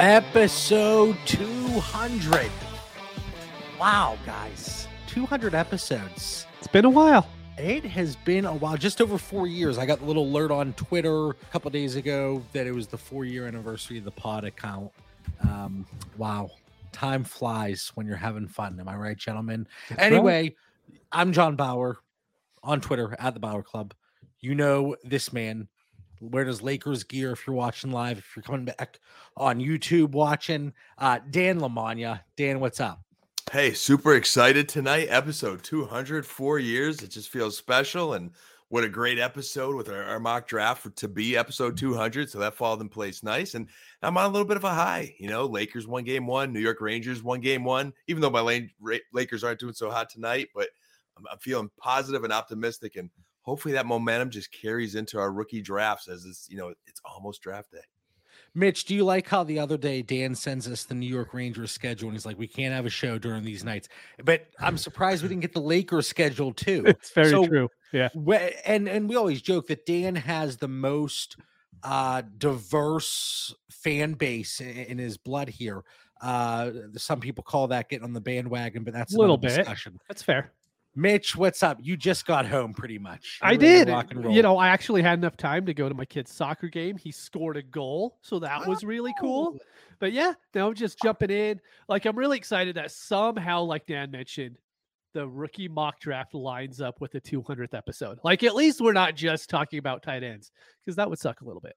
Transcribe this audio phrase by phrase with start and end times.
[0.00, 2.50] Episode 200.
[3.78, 4.88] Wow, guys.
[5.08, 6.46] 200 episodes.
[6.56, 7.28] It's been a while.
[7.58, 9.76] It has been a while, just over four years.
[9.76, 12.96] I got the little alert on Twitter a couple days ago that it was the
[12.96, 14.90] four year anniversary of the pod account.
[15.42, 15.84] Um,
[16.16, 16.50] wow,
[16.92, 18.80] time flies when you're having fun.
[18.80, 19.68] Am I right, gentlemen?
[19.90, 20.56] That's anyway,
[21.12, 21.98] I'm John Bauer
[22.62, 23.92] on Twitter at the Bauer Club.
[24.40, 25.68] You know this man.
[26.20, 28.18] Where does Lakers gear if you're watching live?
[28.18, 29.00] If you're coming back
[29.36, 32.20] on YouTube watching, uh, Dan Lamagna.
[32.36, 33.00] Dan, what's up?
[33.50, 35.08] Hey, super excited tonight.
[35.10, 37.02] Episode 200, four years.
[37.02, 38.12] It just feels special.
[38.12, 38.32] And
[38.68, 42.28] what a great episode with our, our mock draft for, to be episode 200.
[42.28, 43.54] So that followed in place nice.
[43.54, 43.66] And
[44.02, 45.14] I'm on a little bit of a high.
[45.18, 48.60] You know, Lakers one game one, New York Rangers one game one, even though my
[49.12, 50.48] Lakers aren't doing so hot tonight.
[50.54, 50.68] But
[51.16, 52.96] I'm, I'm feeling positive and optimistic.
[52.96, 53.08] And
[53.42, 57.42] hopefully that momentum just carries into our rookie drafts as it's, you know, it's almost
[57.42, 57.78] draft day.
[58.54, 61.70] Mitch, do you like how the other day Dan sends us the New York Rangers
[61.70, 63.88] schedule and he's like, we can't have a show during these nights?
[64.24, 66.84] But I'm surprised we didn't get the Lakers schedule too.
[66.88, 67.68] It's very So, true.
[67.92, 68.08] Yeah.
[68.26, 71.36] wh- And and we always joke that Dan has the most
[71.82, 75.82] uh diverse fan base i- in, his blood here.
[76.20, 79.56] Uh some people call that getting on the bandwagon, but that's a Little little bit.
[79.56, 79.98] discussion.
[80.08, 80.52] That's fair.
[80.96, 81.78] Mitch, what's up?
[81.80, 83.38] You just got home pretty much.
[83.42, 83.88] I You're to did.
[83.88, 84.34] rock and roll.
[84.34, 86.96] You know, I actually had enough time to go to my kid's soccer game.
[86.96, 89.52] He scored a goal, so that was really cool.
[89.54, 89.58] Oh.
[90.00, 91.60] But yeah, now I'm just jumping in.
[91.88, 94.58] Like I'm really excited that somehow, like Dan mentioned,
[95.12, 98.18] the rookie mock draft lines up with the 200th episode.
[98.24, 101.44] Like at least we're not just talking about tight ends because that would suck a
[101.44, 101.76] little bit.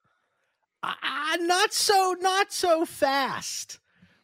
[0.82, 3.78] Ah, not so, not so fast.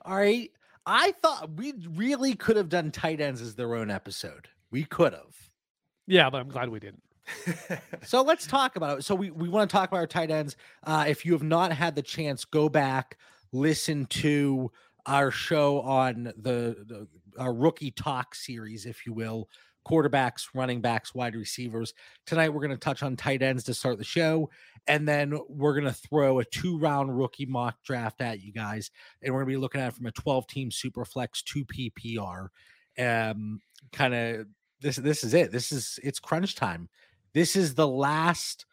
[0.05, 0.51] All right.
[0.87, 4.49] I thought we really could have done tight ends as their own episode.
[4.71, 5.37] We could have.
[6.07, 7.03] Yeah, but I'm glad we didn't.
[8.03, 9.03] So let's talk about it.
[9.05, 10.57] So we, we want to talk about our tight ends.
[10.85, 13.19] Uh, if you have not had the chance, go back,
[13.53, 14.73] listen to
[15.07, 17.07] our show on the, the
[17.39, 19.49] our rookie talk series, if you will.
[19.87, 21.95] Quarterbacks, running backs, wide receivers.
[22.27, 24.51] Tonight we're going to touch on tight ends to start the show,
[24.87, 28.91] and then we're going to throw a two-round rookie mock draft at you guys,
[29.23, 32.49] and we're going to be looking at it from a 12-team super flex, two PPR.
[32.99, 33.61] Um,
[33.93, 34.47] kind of
[34.81, 34.97] this.
[34.97, 35.53] This is it.
[35.53, 36.89] This is it's crunch time.
[37.33, 38.67] This is the last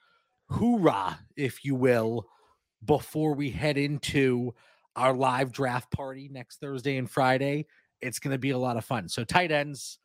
[0.50, 2.28] hoorah, if you will,
[2.86, 4.54] before we head into
[4.96, 7.68] our live draft party next Thursday and Friday.
[8.02, 9.10] It's going to be a lot of fun.
[9.10, 10.00] So tight ends.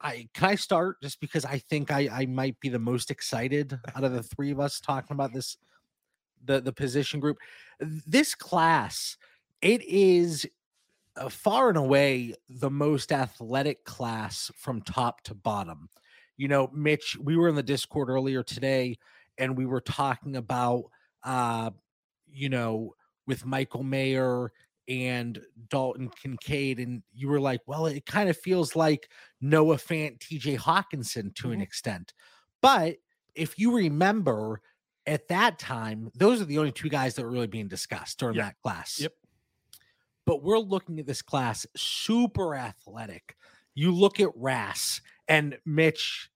[0.00, 3.78] I can I start just because I think I I might be the most excited
[3.94, 5.56] out of the three of us talking about this
[6.44, 7.38] the the position group.
[7.80, 9.16] This class,
[9.60, 10.46] it is
[11.16, 15.88] uh, far and away the most athletic class from top to bottom.
[16.36, 18.96] You know, Mitch, we were in the Discord earlier today
[19.38, 20.84] and we were talking about
[21.24, 21.70] uh
[22.26, 22.94] you know
[23.26, 24.50] with Michael Mayer
[24.88, 30.18] and Dalton Kincaid and you were like, well, it kind of feels like Noah Fant,
[30.18, 31.62] TJ Hockenson to an Mhm.
[31.62, 32.14] extent.
[32.60, 32.96] But
[33.34, 34.60] if you remember
[35.06, 38.36] at that time, those are the only two guys that were really being discussed during
[38.36, 38.44] Yep.
[38.46, 38.98] that class.
[38.98, 39.12] Yep.
[40.24, 43.36] But we're looking at this class super athletic.
[43.74, 46.30] You look at Ras and Mitch,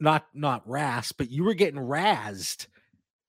[0.00, 2.66] not not Ras, but you were getting razzed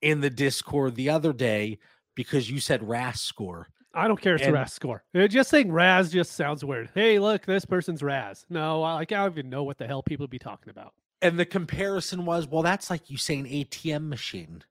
[0.01, 1.79] in the Discord the other day
[2.15, 3.69] because you said Ras score.
[3.93, 5.03] I don't care if it's And- Raz score.
[5.15, 6.91] Uh, Just saying Raz just sounds weird.
[6.93, 8.45] Hey, look, this person's Raz.
[8.49, 10.93] No, I, like I don't even know what the hell people would be talking about.
[11.23, 14.63] And the comparison was, well, that's like you saying ATM machine.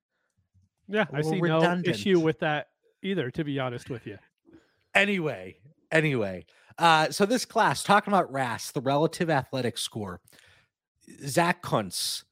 [0.87, 2.69] Yeah, I see no issue with that
[3.03, 4.19] either, to be honest with you.
[4.97, 5.57] Anyway,
[5.93, 6.47] anyway,
[6.79, 10.21] uh, so this class talking about RAS, the relative athletic score,
[11.27, 12.25] Zach Kuntz,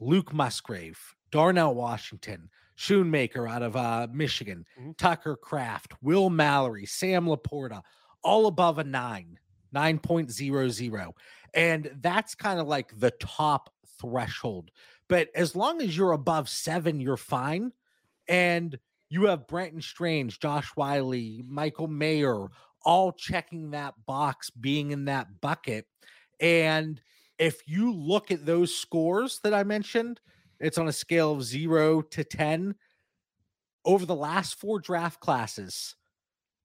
[0.00, 0.98] Luke Musgrave,
[1.32, 2.48] Darnell Washington,
[2.78, 4.96] Schoonmaker out of uh, Michigan, Mhm.
[4.96, 7.82] Tucker Kraft, Will Mallory, Sam Laporta,
[8.22, 9.38] all above a nine,
[9.74, 11.12] 9.00.
[11.54, 14.70] And that's kind of like the top threshold.
[15.08, 17.72] But as long as you're above seven, you're fine.
[18.28, 18.78] And
[19.14, 21.14] you have Brenton Strange, Josh Whyle,
[21.46, 22.48] Michael Mayer,
[22.84, 25.86] all checking that box, being in that bucket.
[26.40, 27.00] And
[27.38, 30.20] if you look at those scores that I mentioned,
[30.58, 32.74] it's on a scale of zero to 10.
[33.84, 35.94] Over the last four draft classes,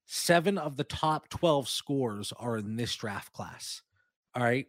[0.06, 3.80] seven of the top 12 scores are in this draft class.
[4.34, 4.66] All right.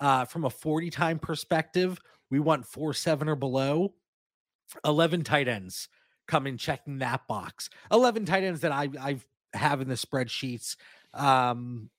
[0.00, 1.98] Uh, from a 40 time perspective,
[2.30, 3.92] we want four, seven or below.
[4.84, 5.88] 11 tight ends
[6.26, 7.70] come in checking that box.
[7.90, 9.16] 11 tight ends that I I
[9.54, 10.76] have in the spreadsheets.
[11.12, 11.90] Um,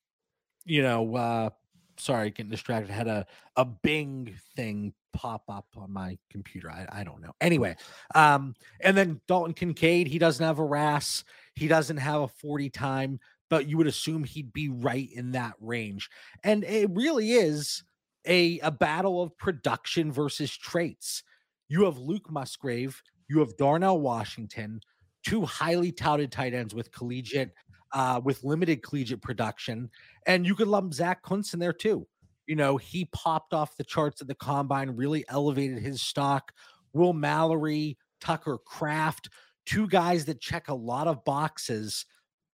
[0.65, 1.49] you know, uh,
[1.97, 2.91] sorry, getting distracted.
[2.91, 3.25] I Had a
[3.55, 6.69] a Bing thing pop up on my computer.
[6.69, 7.33] I, I don't know.
[7.39, 7.75] Anyway,
[8.13, 11.23] um, and then Dalton Kincaid, he doesn't have a RAS.
[11.53, 13.19] He doesn't have a 40 time,
[13.49, 16.09] but you would assume he'd be right in that range.
[16.43, 17.83] And it really is
[18.27, 21.23] a, a battle of production versus traits.
[21.69, 24.79] You have Luke Musgrave, you have Darnell Washington,
[25.25, 27.51] two highly touted tight ends with collegiate,
[27.93, 29.89] uh, with limited collegiate production,
[30.27, 32.07] and you could lump Zach Kuntz in there too.
[32.47, 36.51] You know, he popped off the charts at the combine, really elevated his stock.
[36.93, 39.29] Will Mallory, Tucker Kraft,
[39.65, 42.05] two guys that check a lot of boxes,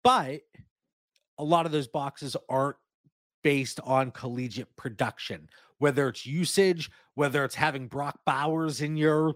[0.03, 0.41] but
[1.37, 2.77] a lot of those boxes aren't
[3.43, 5.47] based on collegiate production,
[5.77, 9.35] whether it's usage, whether it's having Brock Bowers in your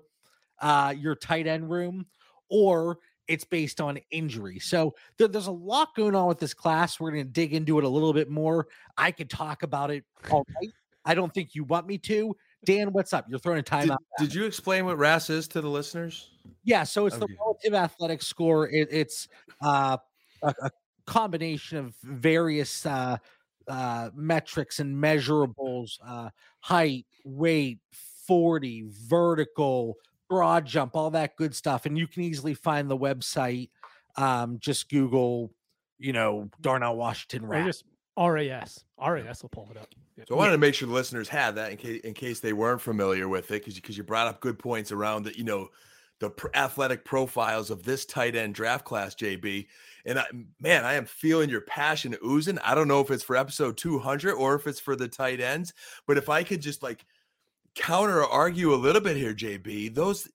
[0.62, 2.06] uh your tight end room,
[2.50, 4.58] or it's based on injury.
[4.60, 7.00] So there, there's a lot going on with this class.
[7.00, 8.66] We're going to dig into it a little bit more.
[8.98, 10.72] I could talk about it all night.
[11.06, 12.36] I don't think you want me to.
[12.66, 13.28] Dan, what's up?
[13.30, 13.98] You're throwing a Did, timeout.
[14.18, 16.32] did you explain what RAS is to the listeners?
[16.64, 17.28] Yeah, so it's Okay.
[17.28, 18.68] the relative athletic score.
[18.68, 19.28] It, it's
[19.62, 19.98] uh,
[20.42, 20.72] a, a
[21.06, 23.18] combination of various uh,
[23.68, 27.78] uh, metrics and measurables: uh, height, weight,
[28.28, 29.96] forty, vertical,
[30.30, 31.86] broad jump, all that good stuff.
[31.86, 33.70] And you can easily find the website.
[34.16, 35.52] Um, just Google,
[35.98, 37.66] you know, Darnell Washington Or rap.
[37.66, 37.84] just
[38.18, 38.84] RAS.
[39.00, 39.88] RAS will pull it up.
[40.28, 42.52] So I wanted to make sure the listeners had that in case in case they
[42.52, 45.70] weren't familiar with it, because because you brought up good points around the you know
[46.20, 49.68] the athletic profiles of this tight end draft class, JB.
[50.06, 50.26] And I,
[50.60, 52.60] man, I am feeling your passion oozing.
[52.60, 55.74] I don't know if it's for episode 200 or if it's for the tight ends,
[56.06, 57.06] but if I could just like
[57.76, 60.28] counter argue a little bit here, JB, those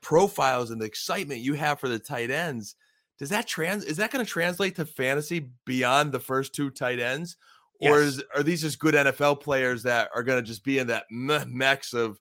[0.00, 2.76] profiles and the excitement you have for the tight ends,
[3.18, 6.98] does that trans is that going to translate to fantasy beyond the first two tight
[7.00, 7.36] ends?
[7.80, 8.14] Or Yes.
[8.14, 11.04] is, are these just good NFL players that are going to just be in that
[11.10, 12.20] mix of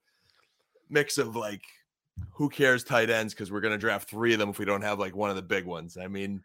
[0.89, 1.63] mix of like
[2.31, 4.81] who cares tight ends because we're going to draft three of them if we don't
[4.81, 5.97] have like one of the big ones.
[5.97, 6.43] I mean,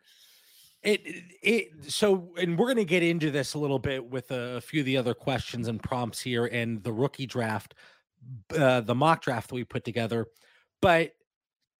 [0.82, 1.00] It
[1.42, 4.80] it so and we're gonna get into this a little bit with a, a few
[4.80, 7.74] of the other questions and prompts here and the rookie draft,
[8.56, 10.26] uh, the mock draft that we put together.
[10.80, 11.12] But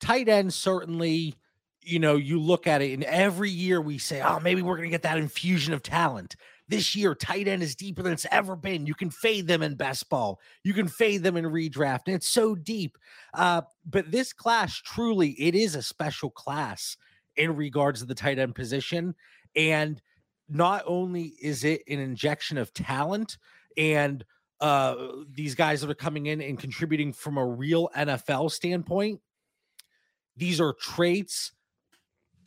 [0.00, 1.34] tight end certainly,
[1.82, 4.88] you know, you look at it and every year we say, oh, maybe we're gonna
[4.88, 6.36] get that infusion of talent.
[6.68, 8.86] This year, tight end is deeper than it's ever been.
[8.86, 10.38] You can fade them in best ball.
[10.62, 12.96] You can fade them in redraft, and it's so deep.
[13.34, 16.96] Uh, but this class truly, it is a special class
[17.34, 19.16] in regards to the tight end position.
[19.56, 20.00] And
[20.48, 23.38] not only is it an injection of talent
[23.76, 24.24] and
[24.60, 24.94] uh,
[25.32, 29.20] these guys that are coming in and contributing from a real NFL standpoint,
[30.36, 31.52] these are traits,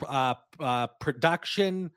[0.07, 1.91] uh, uh, production,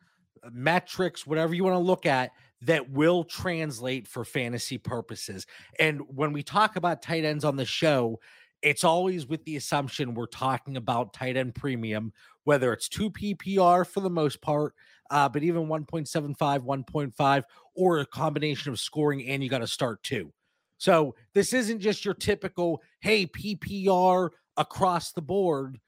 [0.51, 2.31] metrics, whatever you want to look at
[2.63, 5.47] that will translate for fantasy purposes.
[5.79, 8.19] And when we talk about tight ends on the show,
[8.63, 12.13] it's always with the assumption we're talking about tight end premium,
[12.45, 14.75] whether it's 2 PPR for the most part,
[15.11, 17.43] uh, but even 1.75, 1.5,
[17.75, 20.33] or a combination of scoring and you got to start two.
[20.79, 25.79] So this isn't just your typical, hey, PPR across the board,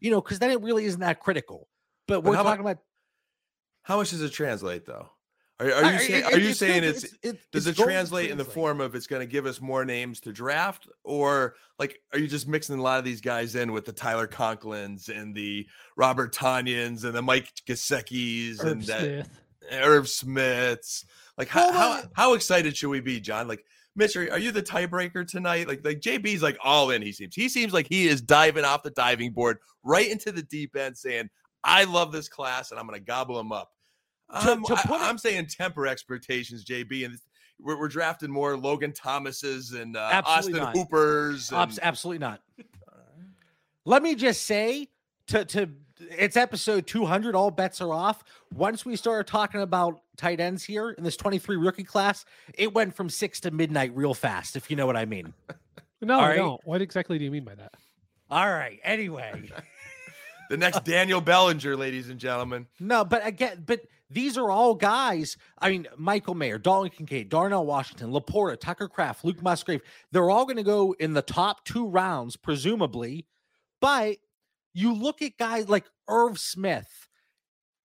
[0.00, 1.68] you know, because then it really isn't that critical.
[2.06, 2.78] But But we're about- talking about
[3.82, 5.10] how much does it translate though?
[5.64, 7.02] Are, are you saying, are you it's saying it's,
[7.50, 10.20] does it's it translate in the form of it's going to give us more names
[10.20, 13.84] to draft or like are you just mixing a lot of these guys in with
[13.84, 19.30] the Tyler Conklins and the Robert Tonyans and the Mike Gesicki's Herb and that Smith.
[19.72, 21.04] Irv Smiths.
[21.38, 23.48] Like how, how how excited should we be, John?
[23.48, 23.64] Like
[23.96, 25.68] Mitch, are, are you the tiebreaker tonight?
[25.68, 27.02] Like like JB's like all in.
[27.02, 30.42] He seems he seems like he is diving off the diving board right into the
[30.42, 31.30] deep end, saying,
[31.62, 33.70] "I love this class and I'm going to gobble them up."
[34.30, 37.18] To- I'm, to put it- I, am saying temper expectations, JB, and
[37.60, 40.76] we're, we're drafting more Logan Thomases and uh, Austin not.
[40.76, 41.52] Hoopers.
[41.52, 42.40] Abs- And, absolutely not.
[43.84, 44.88] Let me just say
[45.28, 45.68] to to
[46.10, 50.90] it's episode 200 all bets are off once we started talking about tight ends here
[50.90, 54.76] in this 23 rookie class it went from 6 to midnight real fast if you
[54.76, 55.32] know what i mean
[56.02, 56.36] No, I right.
[56.36, 56.60] don't.
[56.66, 57.72] What exactly do you mean by that?
[58.28, 59.48] all right anyway
[60.50, 62.66] the next Daniel Bellinger, ladies and gentlemen.
[62.80, 63.80] no but again but
[64.10, 69.24] these are all guys i mean michael mayer dalton kincaid darnell washington laporta tucker kraft
[69.24, 69.80] luke musgrave
[70.12, 73.26] they're all going to go in the top two rounds presumably.
[73.80, 74.16] But
[74.72, 77.08] you look at guys like irv smith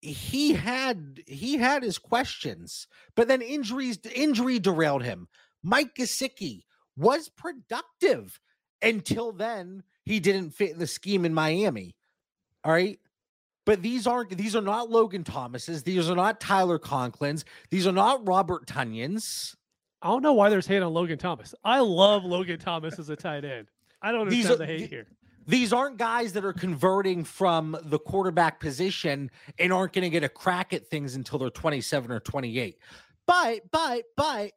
[0.02, 5.28] he had he had his questions but then injuries injury derailed him.
[5.62, 6.64] Mike gesicki
[6.96, 8.40] was productive
[8.82, 11.96] until then he didn't fit the scheme in miami
[12.64, 13.00] all right
[13.70, 15.84] but these aren't these are not Logan Thomases.
[15.84, 17.44] These are not Tyler Conklins.
[17.70, 19.56] These are not Robert Tonyans.
[20.02, 21.54] I don't know why there's hate on Logan Thomas.
[21.64, 23.68] I love Logan Thomas as a tight end.
[24.02, 25.06] I don't These understand are- the hate here.
[25.46, 30.24] these aren't guys that are converting from the quarterback position and aren't going to get
[30.24, 32.76] a crack at things until they're 27 or 28.
[33.28, 34.54] But, but, but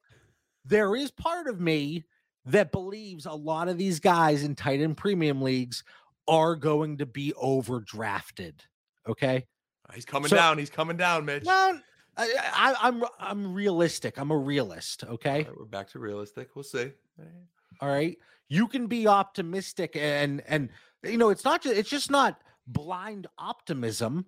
[0.65, 2.05] there is part of me
[2.47, 5.85] that believes a lot of these guys in tight end premium leagues
[6.27, 8.55] are going to be overdrafted.
[9.09, 9.47] Okay.
[9.89, 10.59] Uh, he's coming So- down.
[10.59, 11.45] He's coming down, Mitch.
[11.45, 11.81] Well,
[12.17, 14.19] I, I, I'm I'm realistic.
[14.19, 15.05] I'm a realist.
[15.05, 15.45] Okay.
[15.45, 16.51] Right, we're back to realistic.
[16.55, 16.93] We'll see.
[17.81, 18.17] All right.
[18.49, 20.69] You can be optimistic and and
[21.03, 24.27] you know it's not just it's just not blind optimism.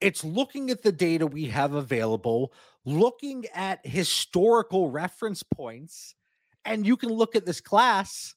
[0.00, 2.52] It's looking at the data we have available,
[2.84, 6.14] looking at historical reference points,
[6.66, 8.34] and you can look at this class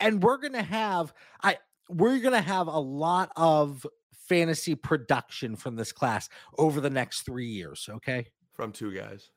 [0.00, 1.56] and we're to have I
[1.88, 3.86] we're going to have a lot of
[4.28, 8.26] fantasy production from this class over the next 3 years, okay?
[8.52, 9.30] From two guys.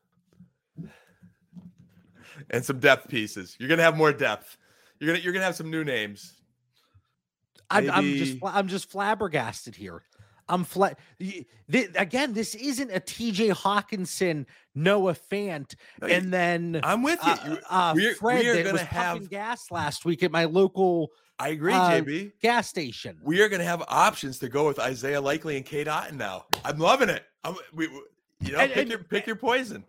[2.50, 3.55] And some depth pieces.
[3.60, 4.57] You're gonna have more depth.
[5.00, 6.41] You're gonna you're gonna have some new names.
[7.69, 10.03] I'm, I'm just I'm just flabbergasted here.
[10.51, 11.00] I'm flat.
[11.96, 17.31] again, this isn't a TJ Hockenson, Noah Fant, and then I'm with you.
[17.31, 21.12] uh, uh, we're- Fred we are gonna was have- gas last week at my local
[21.39, 22.34] I agree, uh, JB.
[22.41, 23.17] gas station.
[23.24, 26.46] We are gonna have options to go with Isaiah Likely and Cade Otton now.
[26.65, 27.24] I'm loving it.
[27.43, 27.86] I'm, we,
[28.41, 29.86] you know, And- pick and- your pick your poison.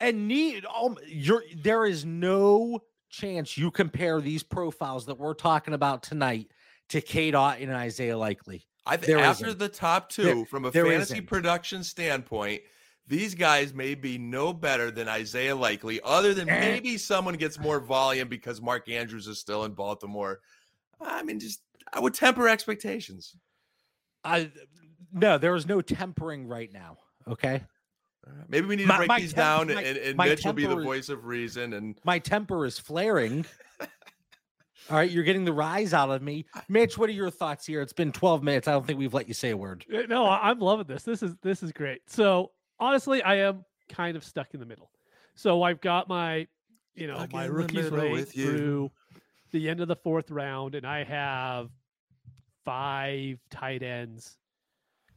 [0.00, 5.74] and need um, you're there is no chance you compare these profiles that we're talking
[5.74, 6.50] about tonight
[6.88, 8.66] to Cade Otton and Isaiah Likely.
[8.88, 9.58] I think after isn't.
[9.58, 11.26] the top two, There- from a fantasy isn't.
[11.26, 12.62] production standpoint,
[13.06, 16.60] these guys may be no better than Isaiah Likely, other than Eh.
[16.60, 20.40] maybe someone gets more volume because Mark Andrews is still in Baltimore.
[21.00, 23.36] I mean, just I would temper expectations.
[24.24, 24.50] I
[25.12, 26.98] no, there is no tempering right now.
[27.26, 27.64] Okay.
[28.48, 30.52] Maybe we need to My- break my these temp- down, my- and, and Mitch will
[30.52, 31.72] be the is- voice of reason.
[31.72, 33.46] And my temper is flaring.
[34.90, 36.46] All right, you're getting the rise out of me.
[36.68, 37.82] Mitch, what are your thoughts here?
[37.82, 38.68] It's been 12 minutes.
[38.68, 39.84] I don't think we've let you say a word.
[39.92, 41.02] Uh, No, I- I'm loving this.
[41.02, 42.08] This is this is great.
[42.08, 44.90] So honestly, I am kind of stuck in the middle.
[45.34, 46.46] So I've got my,
[46.94, 48.46] you know, Stuck my in the rookies middle rate with you.
[48.46, 48.90] through
[49.52, 51.70] the end of the fourth round, and I have
[52.64, 54.36] five tight ends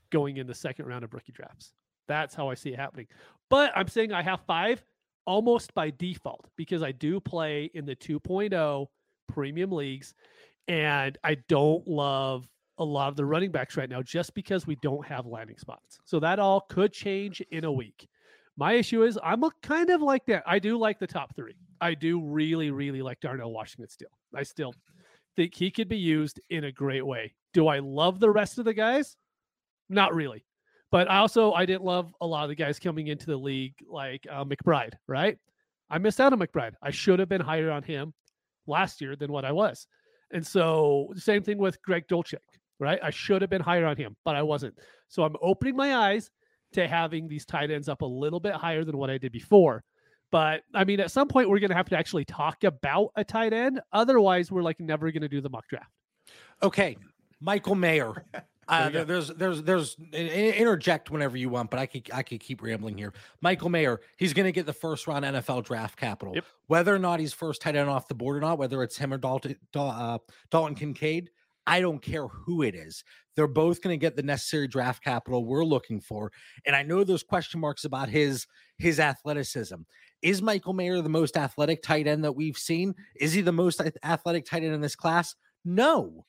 [0.10, 1.74] going in the second round of rookie drafts.
[2.08, 3.08] That's how I see it happening.
[3.50, 4.84] But I'm saying I have five
[5.25, 8.88] almost by default because I do play in the 2.0
[9.28, 10.13] premium leagues
[10.68, 12.48] and I don't love
[12.78, 16.00] a lot of the running backs right now just because we don't have landing spots.
[16.06, 18.08] So that all could change in a week.
[18.58, 20.44] My issue is I'm a kind of like that.
[20.46, 21.56] I do like the top three.
[21.80, 24.10] I do really, really like Darnell Washington still.
[24.36, 24.74] I still
[25.36, 27.34] think he could be used in a great way.
[27.54, 29.16] Do I love the rest of the guys?
[29.90, 30.46] Not really.
[30.92, 33.75] But I also I didn't love a lot of the guys coming into the league
[33.90, 35.38] like uh, McBride, right?
[35.90, 36.74] I missed out on McBride.
[36.82, 38.13] I should have been higher on him
[38.72, 39.88] last year than what I was.
[40.32, 42.38] And so the same thing with Greg Dulcich,
[42.80, 43.00] right?
[43.04, 44.80] I should have been higher on him, but I wasn't.
[45.10, 46.32] So I'm opening my eyes
[46.74, 49.84] to having these tight ends up a little bit higher than what I did before.
[50.32, 53.24] But I mean, at some point we're going to have to actually talk about a
[53.24, 53.82] tight end.
[53.92, 55.92] Otherwise, we're like never going to do the mock draft.
[56.63, 56.98] Okay,
[57.42, 58.25] Michael Mayer.
[58.72, 62.24] Uh, there- there's there's there's in- in- interject whenever you want, but I could I
[62.24, 63.13] could keep rambling here.
[63.42, 66.34] Michael Mayer, he's going to get the first round NFL draft capital.
[66.36, 66.46] Yep.
[66.68, 69.13] Whether or not he's first tight end off the board or not, whether it's him
[69.13, 70.18] or Dalton Dal- uh,
[70.50, 71.30] Dalton Kincaid,
[71.68, 73.04] I don't care who it is.
[73.36, 76.32] They're both going to get the necessary draft capital we're looking for.
[76.66, 78.48] And I know there's question marks about his
[78.78, 79.75] his athleticism.
[80.22, 82.94] Is Michael Mayer the most athletic tight end that we've seen?
[83.16, 85.36] Is he the most athletic tight end in this class?
[85.66, 86.25] No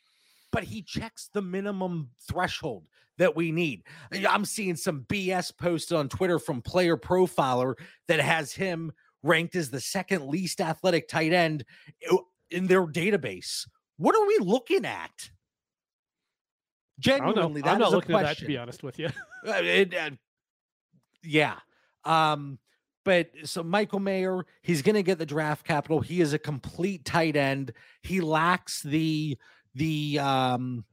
[0.52, 2.85] but he checks the minimum threshold
[3.18, 3.82] that we need.
[4.28, 7.75] I'm seeing some BS posted on Twitter from Player Profiler
[8.09, 8.92] that has him
[9.23, 11.64] ranked as the second least athletic tight end
[12.50, 13.66] in their database.
[13.97, 15.30] What are we looking at?
[17.04, 17.32] I don't know.
[17.32, 19.09] Genuinely, I'm not is a looking at that to be honest with you.
[19.44, 20.11] Uh, it, uh,
[21.25, 21.56] yeah.
[22.04, 22.61] Um,
[23.04, 26.00] but so Michael Mayer, he's going to get the draft capital.
[26.00, 27.73] He is a complete tight end.
[28.02, 29.37] He lacks the
[29.74, 30.84] the um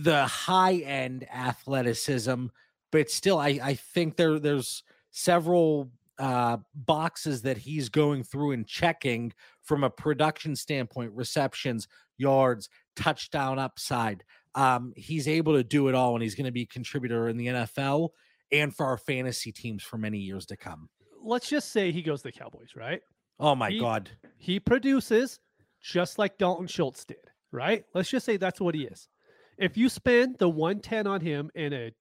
[0.00, 2.46] the high end athleticism,
[2.90, 8.66] but still, I I think there there's several uh boxes that he's going through and
[8.66, 9.32] checking
[9.62, 14.24] from a production standpoint receptions yards touchdown upside.
[14.56, 17.36] Um he's able to do it all and he's going to be a contributor in
[17.36, 18.08] the nfl
[18.50, 20.88] and for our fantasy teams for many years to come.
[21.22, 23.00] Let's just say he goes to the Cowboys, right?
[23.40, 24.10] oh my He- god.
[24.38, 25.38] he produces
[25.80, 27.18] just like Dalton Schultz did,
[27.52, 27.84] right?
[27.94, 29.08] Let's just say that's what he is.
[29.58, 31.92] If you spend the 110 on him in a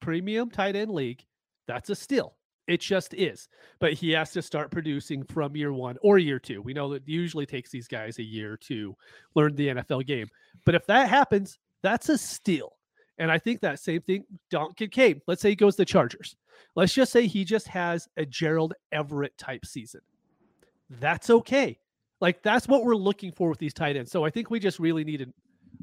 [0.00, 1.24] premium tight end league,
[1.66, 2.36] that's a steal.
[2.66, 3.48] It just is.
[3.78, 6.62] But he has to start producing from year one or year two.
[6.62, 8.96] We know that usually takes these guys a year to
[9.34, 10.28] learn the NFL game.
[10.64, 12.76] But if that happens, that's a steal.
[13.18, 16.36] And I think that same thing, Dalton Kincaid, let's say he goes to Chargers.
[16.74, 20.00] Let's just say he just has a Gerald Everett type season.
[20.90, 21.78] That's okay.
[22.24, 24.10] Like that's what we're looking for with these tight ends.
[24.10, 25.26] So I think we just really need to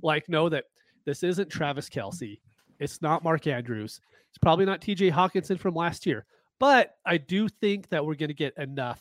[0.01, 0.63] like know that
[1.05, 2.39] this isn't Travis Kelce.
[2.79, 4.01] It's not Mark Andrews.
[4.29, 6.25] It's probably not TJ Hockenson from last year.
[6.57, 8.99] But I do think that we're going to get enough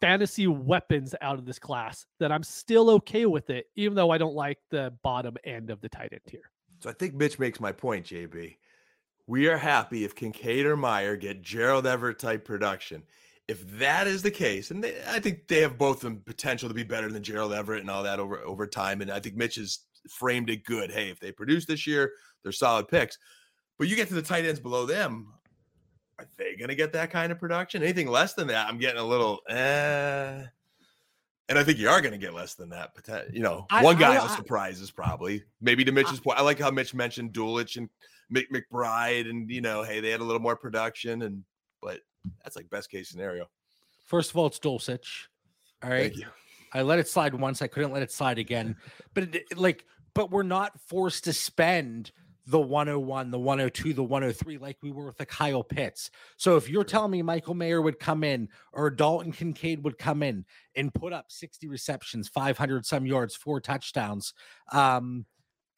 [0.00, 4.16] fantasy weapons out of this class that I'm still okay with it, even though I
[4.16, 6.50] don't like the bottom end of the tight end tier.
[6.78, 8.56] So I think Mitch makes my point, JB.
[9.26, 13.02] We are happy if Kincaid or Mayer get Gerald Everett type production.
[13.50, 16.74] If that is the case, and they, I think they have both the potential to
[16.74, 19.56] be better than Gerald Everett and all that over over time, and I think Mitch
[19.56, 20.92] has framed it good.
[20.92, 23.18] Hey, if they produce this year, they're solid picks.
[23.76, 25.32] But you get to the tight ends below them,
[26.20, 27.82] are they going to get that kind of production?
[27.82, 30.44] Anything less than that, I'm getting a little eh.
[31.48, 32.92] And I think you are going to get less than that.
[32.94, 35.42] But you know, I- one guy I- will surprise us probably.
[35.60, 37.88] Maybe to Mitch's point, I like how Mitch mentioned Dulich and
[38.32, 41.42] Mick McBride, and you know, hey, they had a little more production, and
[42.42, 43.48] that's like best case scenario.
[44.06, 45.26] First of all, it's Dulcich.
[45.82, 46.10] All right.
[46.12, 46.26] Thank you.
[46.72, 47.62] I let it slide once.
[47.62, 48.76] I couldn't let it slide again.
[49.14, 49.84] But it- like,
[50.14, 52.12] but we're not forced to spend
[52.46, 56.10] the 101, the 102, the 103 like we were with the Kyle Pitts.
[56.36, 60.22] So if you're telling me Michael Mayer would come in or Dalton Kincaid would come
[60.22, 64.34] in and put up 60 receptions, 500 some yards, four touchdowns,
[64.72, 65.26] um,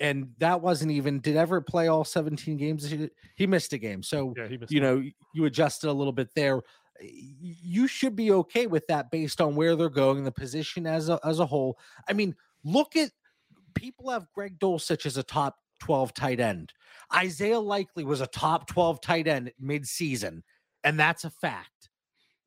[0.02, 2.92] and that wasn't even did Everett play all 17 games?
[3.36, 4.02] He missed a game.
[4.02, 6.60] So Yeah, you know you adjusted a little bit there.
[7.00, 11.18] You should be okay with that based on where they're going the position as a,
[11.24, 11.78] as a whole.
[12.08, 13.10] I mean look at
[13.74, 16.72] people have greg dulcich as a top 12 tight end.
[17.14, 20.42] Isaiah likely was a top 12 tight end mid-season
[20.84, 21.88] and that's a fact.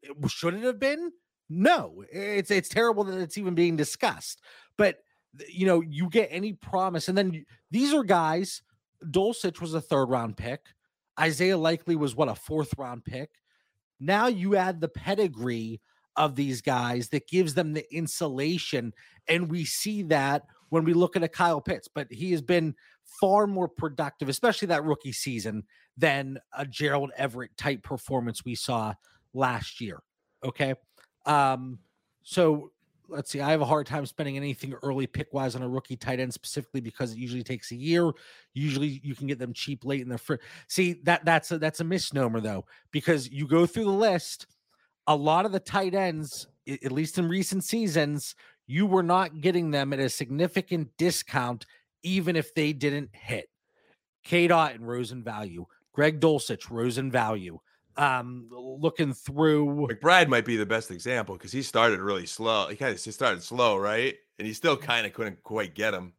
[0.03, 1.12] It- should it have been?
[1.50, 4.41] No it's it's terrible that it's even being discussed
[4.77, 4.98] but
[5.50, 8.61] you know you get any promise and then these are guys
[9.07, 10.61] dulcich was a third round pick
[11.19, 13.29] Isaiah likely was what a fourth round pick.
[14.00, 15.81] Now you add the pedigree
[16.15, 18.93] of these guys that gives them the insulation.
[19.27, 22.75] And we see that when we look at a Kyle Pitts, but he has been
[23.03, 25.63] far more productive, especially that rookie season,
[25.98, 28.93] than a Gerald Everett type performance we saw
[29.33, 30.01] last year.
[30.43, 30.75] Okay.
[31.25, 31.79] Um,
[32.24, 32.71] so
[33.09, 33.41] let's see.
[33.41, 36.33] I have a hard time spending anything early pick wise on a rookie tight end
[36.33, 38.11] specifically because it usually takes a year.
[38.53, 40.41] Usually you can get them cheap late in the first.
[40.68, 44.48] See that that's a that's a misnomer though because you go through the list,
[45.07, 48.35] a lot of the tight ends, at least in recent seasons,
[48.68, 51.65] you were not getting them at a significant discount,
[52.03, 53.50] even if they didn't hit.
[54.24, 55.65] Cade Otton rose in value.
[55.94, 57.59] Greg Dulcich rose in value.
[57.98, 59.88] Um, looking through.
[59.90, 62.68] McBride might be the best example because he started really slow.
[62.68, 64.16] He kind of started slow, right?
[64.38, 66.12] And he still kind of couldn't quite get him.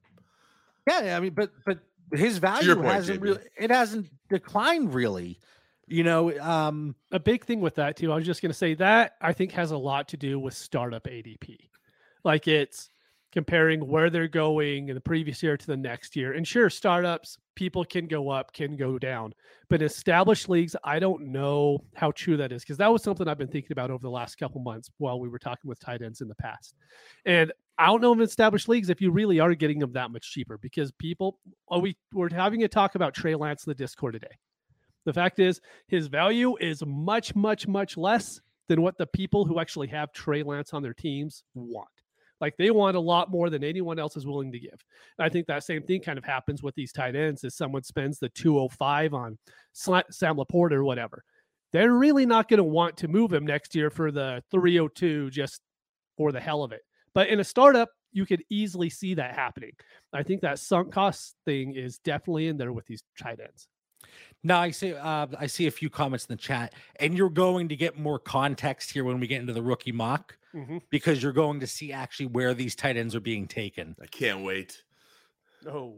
[0.88, 1.80] Yeah, I mean, but but
[2.12, 3.22] his value point, hasn't JB.
[3.22, 5.38] really it hasn't declined really.
[5.88, 8.12] You know, um, a big thing with that too.
[8.12, 10.54] I was just going to say that I think has a lot to do with
[10.54, 11.58] startup ADP.
[12.24, 12.90] Like it's
[13.32, 16.32] comparing where they're going in the previous year to the next year.
[16.32, 19.34] And sure, startups, people can go up, can go down.
[19.68, 23.38] But established leagues, I don't know how true that is because that was something I've
[23.38, 26.20] been thinking about over the last couple months while we were talking with tight ends
[26.20, 26.74] in the past.
[27.24, 30.32] And I don't know in established leagues if you really are getting them that much
[30.32, 34.14] cheaper because people, oh, we we're having a talk about Trey Lance in the Discord
[34.14, 34.34] today.
[35.04, 39.60] The fact is, his value is much, much, much less than what the people who
[39.60, 41.88] actually have Trey Lance on their teams want.
[42.40, 44.84] Like they want a lot more than anyone else is willing to give.
[45.18, 47.82] And I think that same thing kind of happens with these tight ends as someone
[47.82, 49.38] spends the 205 on
[49.72, 51.24] Sam Laporta or whatever.
[51.72, 55.60] They're really not going to want to move him next year for the 302 just
[56.16, 56.82] for the hell of it.
[57.14, 59.72] But in a startup, you could easily see that happening.
[60.12, 63.68] I think that sunk cost thing is definitely in there with these tight ends.
[64.44, 67.68] Now I see uh, I see a few comments in the chat, and you're going
[67.68, 70.78] to get more context here when we get into the rookie mock Mm-hmm.
[70.88, 73.94] because you're going to see actually where these tight ends are being taken.
[74.02, 74.82] I can't wait.
[75.68, 75.96] Oh,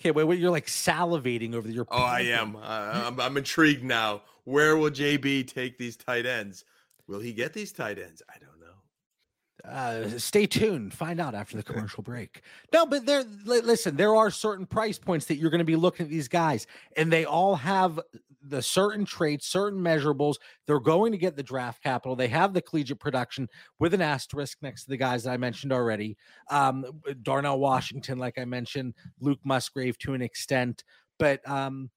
[0.00, 1.84] Okay, wait, wait, you're like salivating over your.
[1.90, 2.56] Oh, I am.
[2.56, 4.22] I, I'm, I'm intrigued now.
[4.44, 6.64] Where will JB take these tight ends?
[7.08, 8.22] Will he get these tight ends?
[8.28, 10.14] I don't know.
[10.14, 10.94] Uh, stay tuned.
[10.94, 12.42] Find out after the commercial break.
[12.72, 13.24] No, but there.
[13.44, 16.68] Listen, there are certain price points that you're going to be looking at these guys,
[16.96, 17.98] and they all have
[18.42, 20.36] the certain traits, certain measurables.
[20.66, 22.14] They're going to get the draft capital.
[22.16, 23.48] They have the collegiate production
[23.78, 26.16] with an asterisk next to the guys that I mentioned already.
[26.50, 26.84] Um,
[27.22, 30.84] Darnell Washington, like I mentioned, Luke Musgrave to an extent,
[31.18, 31.90] but um,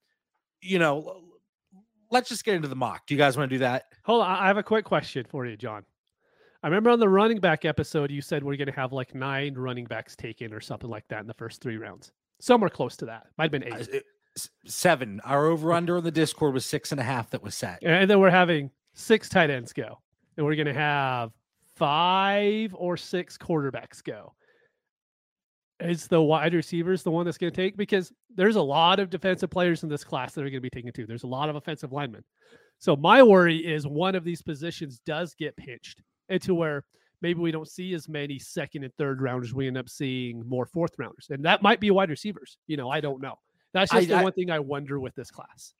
[0.61, 1.23] you know,
[2.11, 3.05] let's just get into the mock.
[3.07, 3.85] Do you guys want to do that?
[4.03, 4.29] Hold on.
[4.29, 5.83] I have a quick question for you, John.
[6.63, 9.55] I remember on the running back episode, you said we're going to have like nine
[9.55, 12.11] running backs taken or something like that in the first three rounds.
[12.39, 13.27] Somewhere close to that.
[13.37, 13.73] Might have been eight.
[13.73, 14.01] Uh, s-
[14.65, 15.19] Seven.
[15.25, 17.79] Our over under on the Discord was six and a half that was set.
[17.83, 19.99] And then we're having six tight ends go.
[20.37, 21.31] And we're going to have
[21.75, 24.33] five or six quarterbacks go.
[25.79, 27.75] Is the wide receivers the one that's going to take?
[27.75, 30.69] Because there's a lot of defensive players in this class that are going to be
[30.69, 31.07] taken too.
[31.07, 32.23] There's a lot of offensive linemen.
[32.77, 36.83] So my worry is one of these positions does get pinched into where
[37.21, 39.53] maybe we don't see as many second and third rounders.
[39.53, 41.27] We end up seeing more fourth rounders.
[41.29, 42.57] And that might be wide receivers.
[42.67, 43.35] You know, I don't know.
[43.73, 45.73] That's I- just the I- one thing I wonder with this class.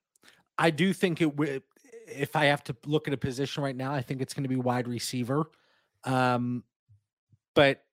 [0.58, 1.64] I do think it would.
[2.08, 4.50] If I have to look at a position right now, I think it's going to
[4.50, 5.50] be wide receiver.
[6.04, 6.64] Um,
[7.56, 7.84] but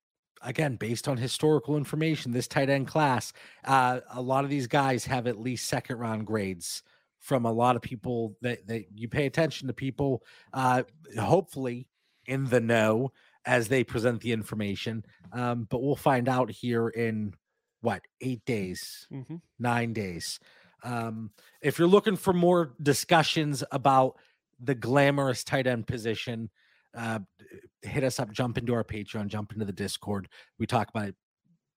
[0.42, 3.32] again, based on historical information, this tight end class,
[3.64, 6.82] uh, a lot of these guys have at least second round grades
[7.18, 10.82] from a lot of people that, that you pay attention to people, uh,
[11.18, 11.88] hopefully
[12.26, 13.12] in the know
[13.46, 15.04] as they present the information.
[15.32, 17.34] Um, but we'll find out here in
[17.80, 19.36] what eight days, Mm-hmm.
[19.58, 20.38] nine days.
[20.84, 24.16] Um, if you're looking for more discussions about
[24.60, 26.50] the glamorous tight end position,
[26.96, 27.18] uh,
[27.82, 30.28] hit us up, jump into our Patreon, jump into the Discord.
[30.58, 31.14] We talk about it.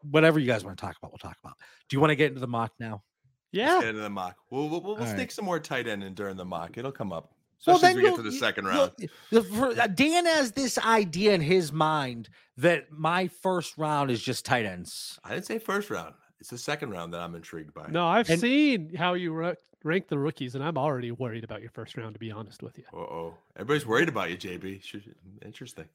[0.04, 1.56] Whatever you guys want to talk about, we'll talk about.
[1.90, 3.04] Do you want to get into the mock now?
[3.52, 3.74] Yeah.
[3.74, 4.36] Let's get into the mock.
[4.50, 5.32] We'll we'll, we'll, we'll sneak right.
[5.32, 6.78] some more tight end in during the mock.
[6.78, 7.34] It'll come up,
[7.68, 8.92] Well, then as we get you'll- to the second round.
[9.30, 14.22] the- for- uh, Dan has this idea in his mind that my first round is
[14.22, 15.20] just tight ends.
[15.24, 16.16] I didn't say first round.
[16.40, 17.88] It's the second round that I'm intrigued by.
[17.90, 21.62] No, I've And- seen how you ra- rank the rookies, and I'm already worried about
[21.62, 22.14] your first round.
[22.16, 23.38] To be honest with you, Uh oh.
[23.56, 24.82] Everybody's worried about you, JB.
[24.84, 25.86] Should, interesting.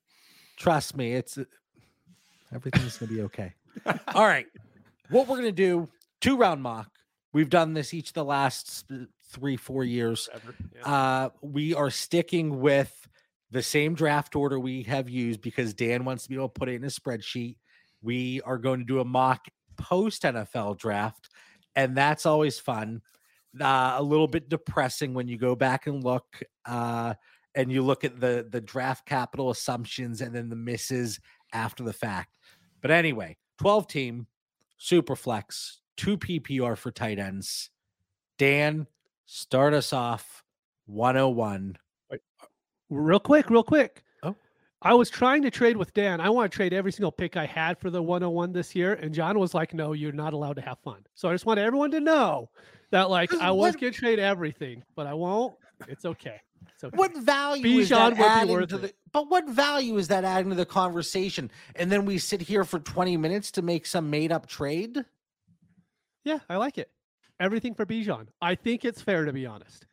[0.56, 1.44] Trust me, it's uh,
[2.52, 3.54] everything's gonna be okay.
[4.14, 4.46] All right,
[5.10, 5.88] what we're gonna do
[6.20, 6.90] two round mock.
[7.32, 8.84] We've done this each of the last
[9.30, 10.28] three four years.
[10.74, 10.92] Yeah.
[10.92, 13.08] Uh, we are sticking with
[13.50, 16.68] the same draft order we have used because Dan wants to be able to put
[16.68, 17.56] it in a spreadsheet.
[18.02, 21.28] We are going to do a mock post NFL draft,
[21.74, 23.02] and that's always fun.
[23.58, 27.14] Uh, a little bit depressing when you go back and look uh,
[27.54, 31.20] and you look at the the draft capital assumptions and then the misses
[31.52, 32.30] after the fact.
[32.82, 34.26] But anyway, 12 team,
[34.78, 37.70] super flex, two PPR for tight ends.
[38.38, 38.86] Dan,
[39.26, 40.42] start us off
[40.86, 41.76] 101.
[42.12, 42.16] Uh,
[42.90, 44.02] real quick, real quick.
[44.22, 44.34] Oh.
[44.82, 46.20] I was trying to trade with Dan.
[46.20, 49.12] I want to trade every single pick I had for the 101 this year, and
[49.14, 51.90] John was like, "No, you're not allowed to have fun." So I just want everyone
[51.90, 52.50] to know
[52.90, 55.56] that, like, I was what- gonna trade everything, but I won't.
[55.88, 56.40] It's okay.
[56.72, 56.96] It's okay.
[56.96, 60.66] What value is that adding to the but what value is that adding to the
[60.66, 61.50] conversation?
[61.74, 65.04] And then we sit here for 20 minutes to make some made up trade?
[66.24, 66.90] Yeah, I like it.
[67.38, 68.26] Everything for Bijan.
[68.40, 69.86] I think it's fair to be honest.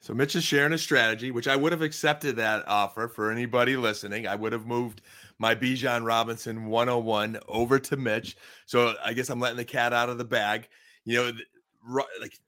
[0.00, 3.74] So Mitch is sharing a strategy, which I would have accepted that offer for anybody
[3.74, 4.26] listening.
[4.26, 5.00] I would have moved
[5.38, 8.36] my Bijan Robinson 101 over to Mitch.
[8.66, 10.68] So I guess I'm letting the cat out of the bag.
[11.06, 12.38] You know, like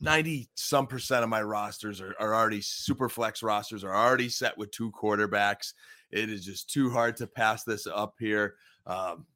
[0.00, 4.56] 90 some percent of my rosters are, are already super flex rosters are already set
[4.56, 5.74] with two quarterbacks.
[6.12, 8.54] It is just too hard to pass this up here.
[8.86, 9.26] Um,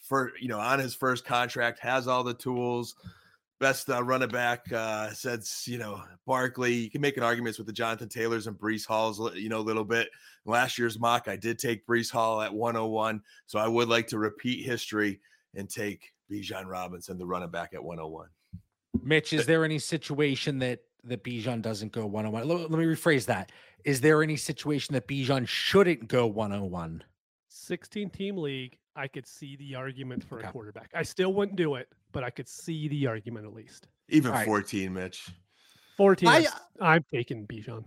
[0.00, 2.96] for you know, on his first contract, has all the tools
[3.64, 6.74] best uh, running back uh, said, you know, Barkley.
[6.74, 9.60] You can make an argument with the Jonathan Taylors and Breece Halls, you know, a
[9.60, 10.10] little bit.
[10.44, 13.22] Last year's mock, I did take Breece Hall at 101.
[13.46, 15.18] So I would like to repeat history
[15.54, 18.28] and take Bijan Robinson, the running back, at 101.
[19.02, 22.46] Mitch, is there any situation that that Bijan doesn't go 101?
[22.46, 23.50] Let, let me rephrase that.
[23.82, 27.02] Is there any situation that Bijan shouldn't go 101?
[27.48, 30.48] 16 team league, I could see the argument for Okay.
[30.48, 30.90] a quarterback.
[30.94, 33.88] I still wouldn't do it, but I could see the argument at least.
[34.08, 34.46] Even All right.
[34.46, 35.28] 14, Mitch.
[35.96, 37.84] 14, I- uh, I'm, taking Bijan.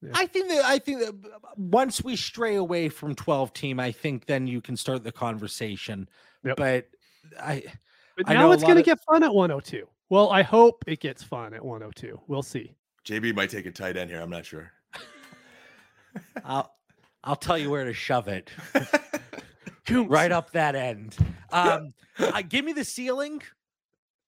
[0.00, 0.10] Yeah.
[0.14, 3.80] I think that I think that b- b- once we stray away from 12 team,
[3.80, 6.08] I think then you can start the conversation.
[6.44, 6.56] Yep.
[6.56, 6.86] But
[7.40, 7.64] I
[8.16, 9.88] But I now know it's going to of- get fun at 102.
[10.08, 12.20] Well, I hope it gets fun at 102.
[12.28, 12.74] We'll see.
[13.04, 14.20] JB might take a tight end here.
[14.20, 14.70] I'm not sure.
[16.44, 16.72] I'll
[17.24, 18.50] I'll tell you where to shove it.
[19.90, 21.16] right up that end.
[21.50, 23.42] Um, uh, give me the ceiling.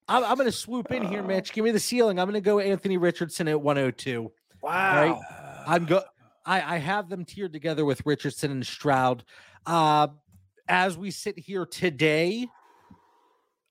[0.07, 1.53] I'm, I'm going to swoop in here, Mitch.
[1.53, 2.19] Give me the ceiling.
[2.19, 4.31] I'm going to go Anthony Richardson at 102.
[4.61, 5.21] wow.
[5.67, 6.03] I'm go.
[6.45, 9.23] I, I have them tiered together with Richardson and Stroud.
[9.65, 10.07] Uh,
[10.67, 12.47] as we sit here today,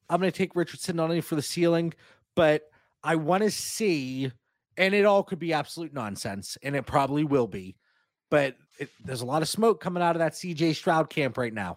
[0.08, 1.94] I'm going to take Richardson not only for the ceiling,
[2.36, 2.62] but
[3.02, 4.30] I want to see,
[4.76, 7.76] and it all could be absolute nonsense, and it probably will be,
[8.30, 11.52] but it, there's a lot of smoke coming out of that CJ Stroud camp right
[11.52, 11.76] now.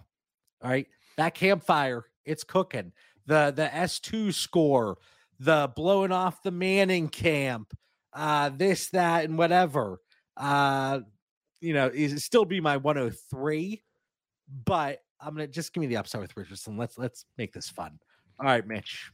[0.64, 0.88] All right,
[1.18, 2.94] that campfire, it's cooking.
[3.28, 4.98] The the S2 score,
[5.40, 7.74] the blowing off the Manning camp,
[8.14, 10.00] uh, this, that, and whatever.
[10.38, 11.02] Uh,
[11.60, 13.84] you know, is still be my 103,
[14.66, 16.78] but I'm gonna just give me the upside with Richardson.
[16.78, 18.00] Let's let's make this fun.
[18.40, 19.12] All right, Mitch.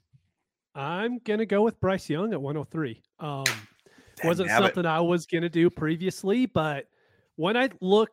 [0.75, 3.01] I'm gonna go with Bryce Young at 103.
[3.19, 3.43] Um,
[4.23, 6.85] wasn't Dang, something I was gonna do previously, but
[7.39, 8.09] when I look,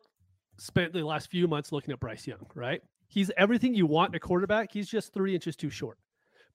[0.57, 2.81] spent the last few months looking at Bryce Young, right?
[3.09, 4.71] He's everything you want in a quarterback.
[4.71, 5.97] He's just three inches too short,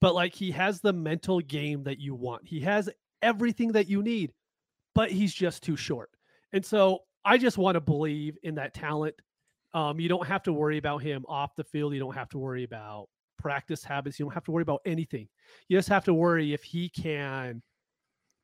[0.00, 2.48] but like he has the mental game that you want.
[2.48, 2.88] He has
[3.20, 4.32] everything that you need,
[4.94, 6.08] but he's just too short.
[6.54, 9.16] And so I just want to believe in that talent.
[9.74, 11.92] Um, you don't have to worry about him off the field.
[11.92, 14.18] You don't have to worry about practice habits.
[14.18, 15.28] You don't have to worry about anything.
[15.68, 17.60] You just have to worry if he can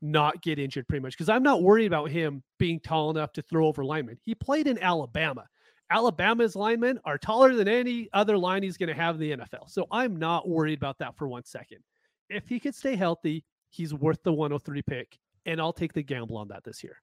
[0.01, 1.13] not get injured pretty much.
[1.13, 4.19] Because I'm not worried about him being tall enough to throw over linemen.
[4.25, 5.47] He played in Alabama.
[5.91, 9.69] Alabama's linemen are taller than any other line he's going to have in the NFL.
[9.69, 11.79] So I'm not worried about that for one second.
[12.29, 15.19] If he could stay healthy, he's worth the 103 pick.
[15.47, 16.97] And I'll take the gamble on that this year.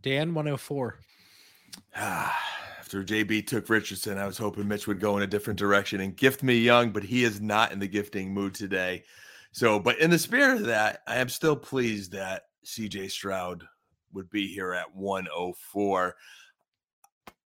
[0.00, 0.98] Dan 104.
[1.94, 6.16] After JB took Richardson, I was hoping Mitch would go in a different direction and
[6.16, 9.04] gift me Young, but he is not in the gifting mood today.
[9.58, 13.64] So, but in the spirit of that, I am still pleased that CJ Stroud
[14.12, 16.14] would be here at 104.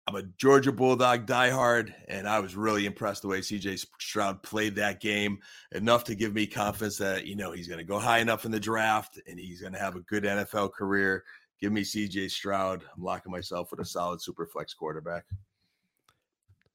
[0.07, 4.75] I'm a Georgia Bulldog diehard, and I was really impressed the way CJ Stroud played
[4.77, 5.41] that game
[5.73, 8.53] enough to give me confidence that you know he's going to go high enough in
[8.53, 11.25] the draft and he's going to have a good NFL career.
[11.61, 12.85] Give me CJ Stroud.
[12.97, 15.27] I'm locking myself with a solid super flex quarterback.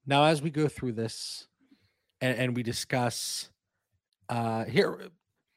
[0.05, 1.47] Now, as we go through this
[2.21, 3.49] and, and we discuss
[4.29, 5.09] uh here,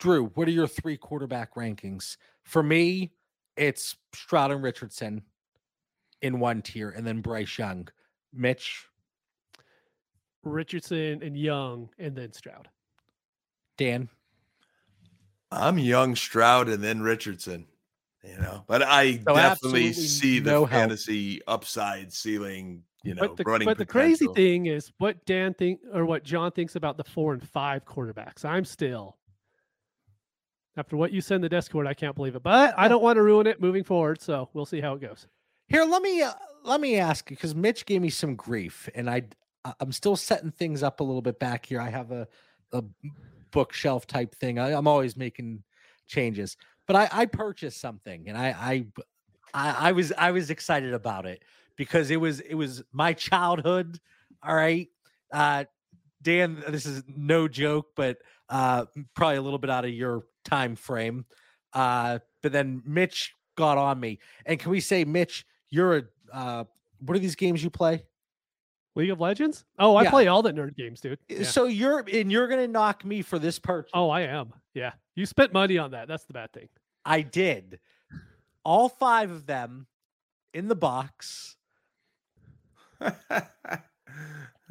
[0.07, 2.16] Drew, what are your three quarterback rankings?
[2.45, 3.11] For me,
[3.57, 5.21] it's Stroud and Richardson
[6.23, 7.88] in one tier, and then Bryce Young.
[8.33, 8.87] Mitch,
[10.45, 12.69] Richardson and Young, and then Stroud.
[13.77, 14.09] Dan.
[15.51, 17.66] I'm Young Stroud and then Richardson.
[18.23, 20.71] You know, but I So definitely see the no help.
[20.71, 22.85] fantasy upside ceiling.
[23.03, 23.66] You know, but the, running.
[23.66, 27.33] but the crazy thing is what Dan think or what John thinks about the four
[27.33, 28.45] and five quarterbacks.
[28.45, 29.16] I'm still
[30.77, 32.43] after what you send the Discord, I can't believe it.
[32.43, 35.27] But I don't want to ruin it moving forward, so we'll see how it goes.
[35.69, 36.33] Here, let me uh,
[36.65, 39.23] let me ask you because Mitch gave me some grief, and I
[39.81, 41.81] I'm still setting things up a little bit back here.
[41.81, 42.29] I have a
[42.73, 42.85] a
[43.51, 44.59] bookshelf type thing.
[44.59, 45.62] I, I'm always making
[46.07, 48.87] changes, but I I purchased something, and I I
[49.55, 51.43] I, I was I was excited about it
[51.77, 53.99] because it was it was my childhood.
[54.43, 54.89] All right,
[55.33, 55.65] uh,
[56.23, 58.85] Dan, this is no joke, but uh,
[59.15, 61.25] probably a little bit out of your time frame.
[61.73, 66.65] Uh, but then Mitch got on me, and can we say, Mitch, you're a uh,
[67.01, 68.03] what are these games you play?
[68.95, 69.65] League of Legends?
[69.79, 70.11] Oh, I Yeah.
[70.11, 71.19] play all the nerd games, dude.
[71.29, 71.43] Yeah.
[71.43, 73.91] So you're and you're gonna knock me for this purchase.
[73.93, 74.53] Oh, I am.
[74.73, 74.93] Yeah.
[75.15, 76.09] You spent money on that.
[76.09, 76.69] That's the bad thing.
[77.05, 77.79] I did.
[78.65, 79.87] All five of them
[80.55, 81.57] in the box.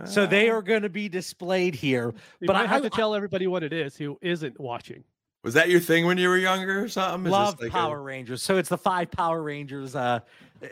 [0.06, 2.14] So they are going to be displayed here.
[2.42, 5.04] You But might I- have I- to tell everybody what it is who isn't watching.
[5.46, 7.28] Was that your thing when you were younger or something?
[7.28, 8.42] Is Love like a- Power Rangers.
[8.42, 10.22] So it's the five Power Rangers, uh,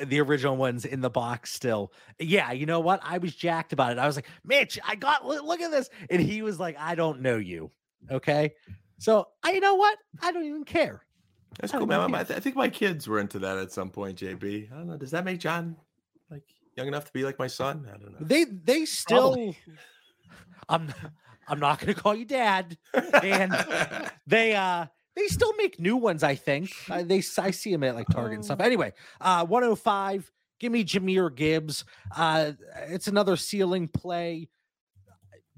[0.05, 1.93] the original ones in the box still.
[2.17, 2.99] Yeah, you know what?
[3.03, 3.99] I was jacked about it.
[3.99, 5.91] I was like, Mitch, I got look, look at this.
[6.09, 7.69] And he was like, I don't know you.
[8.09, 8.55] Okay.
[8.97, 9.99] So I you know what?
[10.23, 11.05] I don't even care.
[11.59, 12.09] That's cool, man.
[12.09, 14.71] My- I, th- I think my kids were into that at some point, JB.
[14.73, 14.97] I don't know.
[14.97, 15.75] Does that make John
[16.31, 16.41] like
[16.75, 17.87] young enough to be like my son?
[17.93, 18.25] I don't know.
[18.25, 19.55] They they still Probably.
[20.67, 20.91] I'm
[21.47, 22.77] I'm not gonna call you dad.
[23.21, 23.53] And
[24.27, 26.71] they uh they still make new ones, I think.
[26.89, 28.59] Uh, they I see them at like Target and stuff.
[28.59, 30.31] Anyway, uh 105.
[30.59, 31.85] Give me Jahmyr Gibbs.
[32.15, 32.53] Uh
[32.87, 34.49] it's another ceiling play.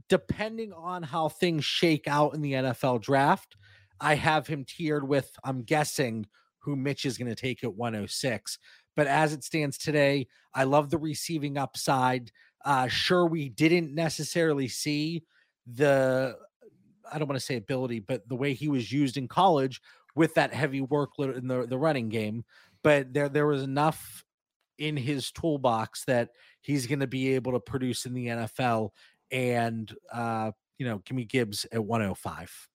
[0.08, 3.56] Depending on how things shake out in the NFL draft,
[4.00, 6.28] I have him tiered with I'm guessing
[6.60, 8.58] who Mitch is going to take at 106.
[8.96, 12.32] But as it stands today, I love the receiving upside.
[12.64, 15.24] Uh sure we didn't necessarily see
[15.66, 16.38] the
[17.12, 19.82] I don't want to say ability, but the way he was used in college
[20.16, 22.44] with that heavy workload in the, the running game.
[22.84, 24.24] But there there was enough
[24.78, 26.30] in his toolbox that
[26.62, 28.90] he's going to be able to produce in the NFL.
[29.32, 32.70] And uh, you know, give me Gibbs at 105.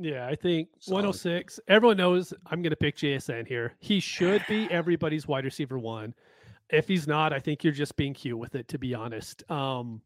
[0.00, 1.04] Yeah, I think Solid.
[1.04, 1.60] 106.
[1.68, 3.74] Everyone knows I'm going to pick JSN here.
[3.78, 6.14] He should be everybody's wide receiver one.
[6.70, 9.48] If he's not, I think you're just being cute with it, to be honest.
[9.50, 10.00] Um,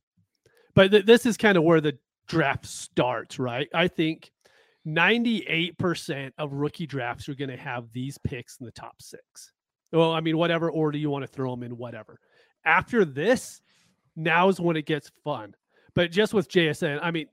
[0.75, 1.97] but th- this is kind of where the
[2.29, 3.69] draft starts, right?
[3.75, 4.31] I think
[4.87, 9.53] 98% of rookie drafts are going to have these picks in the top six.
[9.93, 12.21] Well, I mean, whatever order you want to throw them in, whatever.
[12.65, 13.61] After this,
[14.17, 15.55] now is when it gets fun.
[15.95, 17.27] But just with JSN, I mean,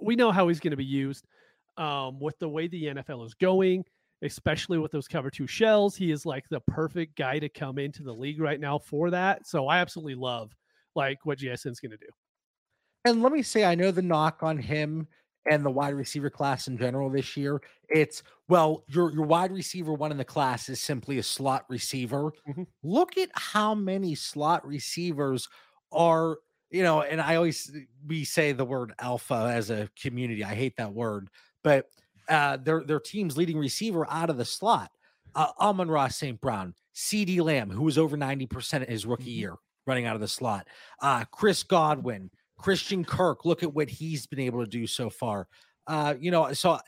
[0.00, 1.26] we know how he's going to be used
[1.76, 3.84] um, with the way the NFL is going.
[4.22, 5.94] especially with those cover two shells.
[5.96, 9.46] He is like the perfect guy to come into the league right now for that.
[9.46, 10.54] So I absolutely love
[10.94, 12.06] like what JSN's going to do.
[13.06, 15.06] And let me say, I know the knock on him
[15.48, 17.62] and the wide receiver class in general this year.
[17.88, 22.32] It's well, your your wide receiver one in the class is simply a slot receiver.
[22.48, 22.64] Mm-hmm.
[22.82, 25.48] Look at how many slot receivers
[25.92, 26.38] are,
[26.70, 27.70] you know, and I always
[28.06, 30.42] we say the word alpha as a community.
[30.42, 31.28] I hate that word,
[31.62, 31.86] but
[32.28, 34.90] uh their their team's leading receiver out of the slot.
[35.36, 36.40] Uh Amon-Ra St.
[36.40, 39.38] Brown, CeeDee Lamb, who was over 90% in his rookie Mhm.
[39.38, 39.54] year
[39.86, 40.66] running out of the slot.
[41.00, 45.48] Uh Chris Godwin, Christian Kirk, look at what he's been able to do so far.
[45.86, 46.78] Uh, you know, so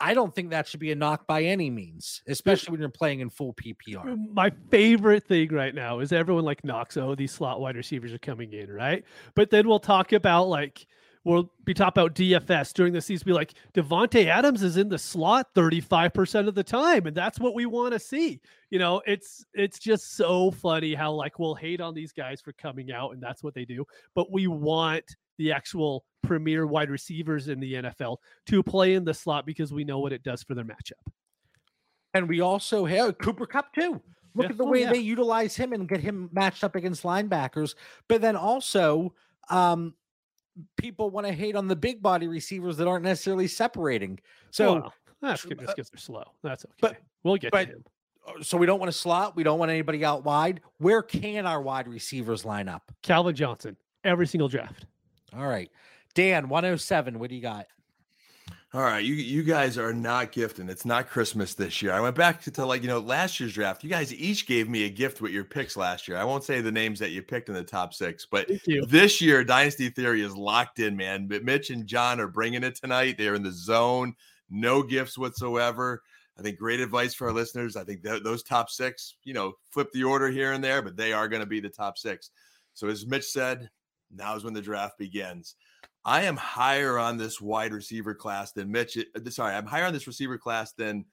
[0.00, 3.20] I don't think that should be a knock by any means, especially when you're playing
[3.20, 4.18] in full PPR.
[4.32, 8.18] My favorite thing right now is everyone like knocks, oh, these slot wide receivers are
[8.18, 9.04] coming in, right?
[9.34, 10.86] But then we'll talk about like
[11.24, 14.98] we'll be talking about DFS during the season, be like Davante Adams is in the
[14.98, 18.40] slot 35% of the time, and that's what we want to see.
[18.70, 22.52] You know, it's it's just so funny how like we'll hate on these guys for
[22.52, 23.84] coming out, and that's what they do,
[24.14, 25.04] but we want
[25.38, 29.82] the actual premier wide receivers in the NFL to play in the slot because we
[29.84, 30.92] know what it does for their matchup.
[32.14, 34.00] And we also have Cooper Kupp too.
[34.36, 34.50] Look Yeah.
[34.50, 34.92] at the Oh, way yeah.
[34.92, 37.74] they utilize him and get him matched up against linebackers.
[38.08, 39.14] But then also,
[39.50, 39.94] um,
[40.76, 44.20] people want to hate on the big body receivers that aren't necessarily separating.
[44.50, 46.24] So, Well, that's good because they're slow.
[46.42, 46.74] That's okay.
[46.80, 47.84] but- we'll get but- to him.
[48.26, 49.36] uh, so we don't want to slot.
[49.36, 50.60] We don't want anybody out wide.
[50.78, 52.92] Where can our wide receivers line up?
[53.02, 54.86] Calvin Johnson, every single draft.
[55.36, 55.70] All right,
[56.14, 57.18] Dan, 107.
[57.18, 57.66] What do you got?
[58.74, 60.68] All right, you you guys are not gifting.
[60.68, 61.92] It's not Christmas this year.
[61.92, 63.84] I went back to, to like you know last year's draft.
[63.84, 66.16] You guys each gave me a gift with your picks last year.
[66.16, 68.50] I won't say the names that you picked in the top six, but
[68.88, 71.28] this year Dynasty Theory is locked in, man.
[71.28, 73.14] But Mitch and John are bringing it tonight.
[73.16, 74.16] They're in the zone.
[74.50, 76.02] No gifts whatsoever.
[76.36, 77.76] I think great advice for our listeners.
[77.76, 80.96] I think th- those top six, you know, flip the order here and there, but
[80.96, 82.30] they are going to be the top six.
[82.72, 83.70] So as Mitch said,
[84.12, 85.54] now is when the draft begins.
[86.04, 88.98] I am higher on this wide receiver class than Mitch.
[88.98, 91.04] Uh, sorry, I'm higher on this receiver class than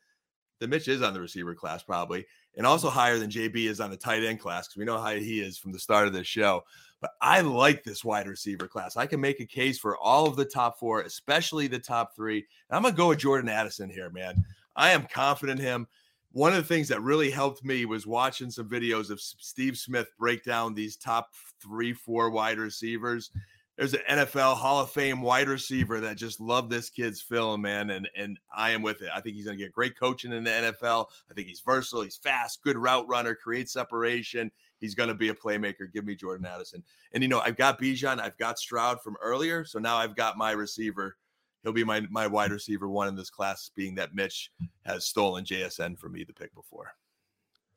[0.59, 2.25] than Mitch is on the receiver class, probably,
[2.55, 2.99] and also mm-hmm.
[2.99, 5.57] higher than JB is on the tight end class because we know how he is
[5.57, 6.63] from the start of this show.
[6.99, 8.95] But I like this wide receiver class.
[8.95, 12.45] I can make a case for all of the top four, especially the top three.
[12.69, 14.45] And I'm gonna go with Jordan Addison here, man.
[14.75, 15.87] I am confident in him.
[16.33, 20.07] One of the things that really helped me was watching some videos of Steve Smith
[20.17, 21.29] break down these top
[21.61, 23.31] three, four wide receivers
[23.81, 27.89] there's an NFL Hall of Fame wide receiver that just loved this kid's film, man,
[27.89, 29.09] and and I am with it.
[29.11, 31.07] I think he's going to get great coaching in the NFL.
[31.31, 34.51] I think he's versatile, he's fast, good route runner, creates separation.
[34.77, 35.91] He's going to be a playmaker.
[35.91, 36.83] Give me Jordan Addison.
[37.13, 40.37] And you know, I've got Bijan, I've got Stroud from earlier, so now I've got
[40.37, 41.17] my receiver.
[41.63, 44.51] He'll be my my wide receiver one in this class, being that Mitch
[44.85, 46.93] has stolen JSN from me the pick before.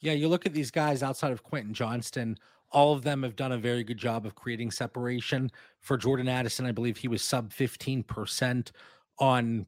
[0.01, 2.37] Yeah, you look at these guys outside of Quentin Johnston,
[2.71, 5.51] all of them have done a very good job of creating separation.
[5.81, 8.71] For Jordan Addison, I believe he was sub 15%
[9.19, 9.67] on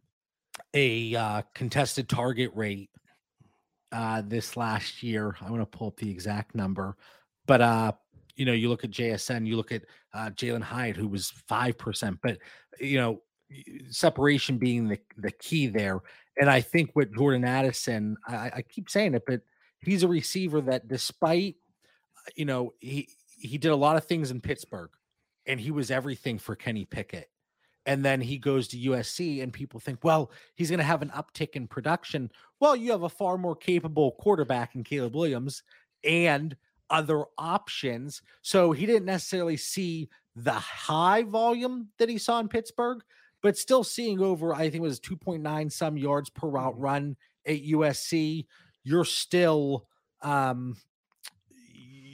[0.75, 2.91] a uh, contested target rate
[3.93, 5.37] uh, this last year.
[5.41, 6.97] I want to pull up the exact number,
[7.47, 7.93] but uh,
[8.35, 12.19] you know, you look at JSN, you look at uh, Jalen Hyatt, who was 5%,
[12.23, 12.39] but
[12.81, 13.23] you know,
[13.91, 16.01] separation being the, the key there.
[16.39, 19.41] And I think with Jordan Addison, I, I keep saying it, but
[19.81, 21.57] he's a receiver that despite
[22.35, 23.09] you know he
[23.39, 24.91] he did a lot of things in Pittsburgh
[25.47, 27.31] and he was everything for Kenny Pickett.
[27.85, 31.11] And then he goes to USC and people think well he's going to have an
[31.11, 32.31] uptick in production.
[32.61, 35.63] Well you have a far more capable quarterback in Caleb Williams
[36.03, 36.57] and
[36.91, 38.23] other options.
[38.43, 43.03] So he didn't necessarily see the high volume that he saw in Pittsburgh
[43.43, 47.63] but still seeing over I think it was 2.9 some yards per route run at
[47.63, 48.47] USC
[48.83, 49.87] you're still
[50.23, 50.77] um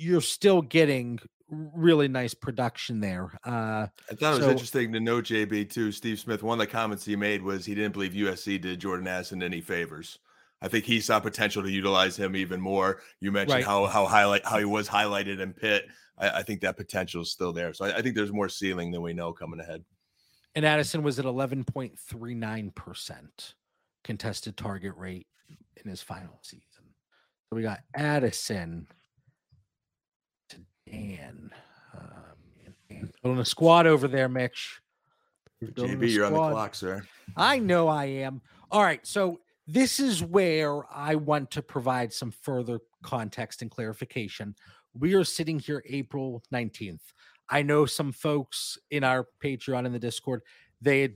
[0.02, 3.30] you're still getting really nice production there.
[3.44, 5.92] Uh I thought it was So- interesting to note, JB, too.
[5.92, 9.06] Steve Smith, one of the comments he made was he didn't believe USC did Jordan
[9.06, 10.18] Addison any favors.
[10.62, 13.00] I think he saw potential to utilize him even more.
[13.20, 13.64] You mentioned Right.
[13.64, 15.86] how how highlight how he was highlighted in Pitt.
[16.18, 17.74] I, I think that potential is still there.
[17.74, 19.84] So I, I think there's more ceiling than we know coming ahead.
[20.54, 23.54] and Addison was at 11.39%
[24.04, 25.26] contested target rate
[25.82, 26.62] in his final season.
[27.50, 28.86] So we got Addison
[30.92, 31.50] Dan.
[31.94, 34.80] Um, Dan building a squad over there, Mitch.
[35.60, 37.02] He's JB, you're on the clock, sir.
[37.36, 38.42] I know I am.
[38.70, 39.04] All right.
[39.06, 44.54] So this is where I want to provide some further context and clarification.
[44.94, 47.00] We are sitting here April 19th.
[47.48, 50.42] I know some folks in our Patreon in the Discord,
[50.80, 51.14] they had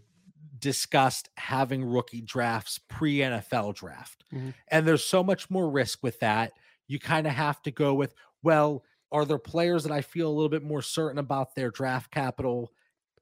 [0.59, 4.25] discussed having rookie drafts pre NFL draft.
[4.33, 4.55] Mhm.
[4.69, 6.53] And there's so much more risk with that.
[6.87, 10.33] You kind of have to go with, well, are there players that I feel a
[10.35, 12.73] little bit more certain about their draft capital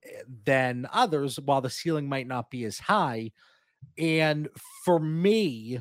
[0.03, 3.33] eh, than others, while the ceiling might not be as high?
[3.99, 4.49] And
[4.85, 5.81] for me,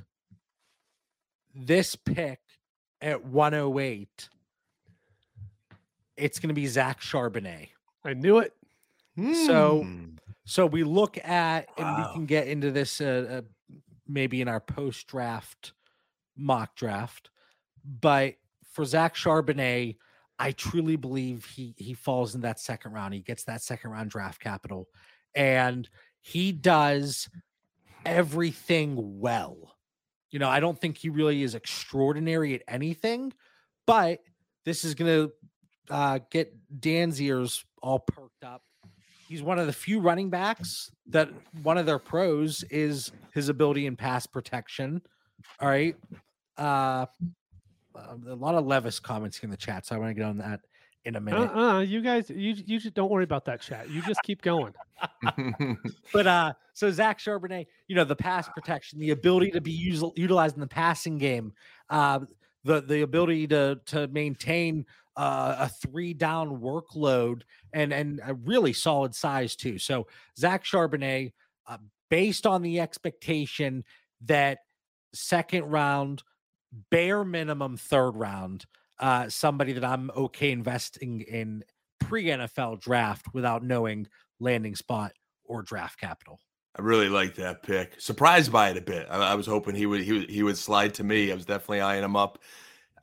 [1.56, 2.39] this pick
[3.01, 4.30] at 108,
[6.18, 7.70] it's going to be Zach Charbonnet.
[8.04, 8.54] I knew it.
[9.47, 10.06] So- Hmm.
[10.45, 13.39] So we look at, and we can get into this uh,
[13.78, 15.72] uh, maybe in our post draft
[16.36, 17.30] mock draft.
[17.86, 18.36] But
[18.74, 19.98] for Zach Charbonnet,
[20.40, 23.14] I truly believe he he falls in that second round.
[23.14, 24.90] He gets that second round draft capital,
[25.36, 25.88] and
[26.22, 27.30] he does
[28.06, 29.76] everything well.
[30.32, 33.32] You know, I don't think he really is extraordinary at anything,
[33.86, 34.20] but
[34.66, 38.64] this is going to uh, get Dan's ears all perked up
[39.34, 41.28] he's one of the few running backs that
[41.64, 45.02] one of their pros is his ability in pass protection.
[45.60, 45.96] All right.
[46.56, 47.08] Uh,
[47.96, 50.38] uh, a lot of Levis comments in the chat, so I want to get on
[50.38, 50.62] that
[51.06, 51.52] in a minute.
[51.54, 53.89] Uh-uh, you guys, you you just don't worry about that chat.
[53.89, 54.74] You just keep going.
[56.14, 60.04] But uh, so Zach Charbonnet, you know, the pass protection, the ability to be used,
[60.16, 61.54] utilized in the passing game,
[61.89, 62.20] uh,
[62.64, 64.86] the the ability to to maintain
[65.18, 67.41] uh, a three down workload
[67.74, 69.78] and and a really solid size too.
[69.78, 71.34] So Zach Charbonnet,
[71.68, 71.78] uh,
[72.10, 73.84] based on the expectation
[74.26, 74.60] that
[75.14, 76.24] second round,
[76.90, 78.66] bare minimum third round,
[79.00, 81.64] uh, somebody that I'm okay investing in
[82.00, 84.08] pre NFL draft without knowing
[84.40, 85.14] landing spot
[85.46, 86.40] or draft capital.
[86.76, 88.02] I really like that pick.
[88.02, 89.08] Surprised by it a bit.
[89.10, 91.32] I, I was hoping he would he would he would slide to me.
[91.32, 92.40] I was definitely eyeing him up.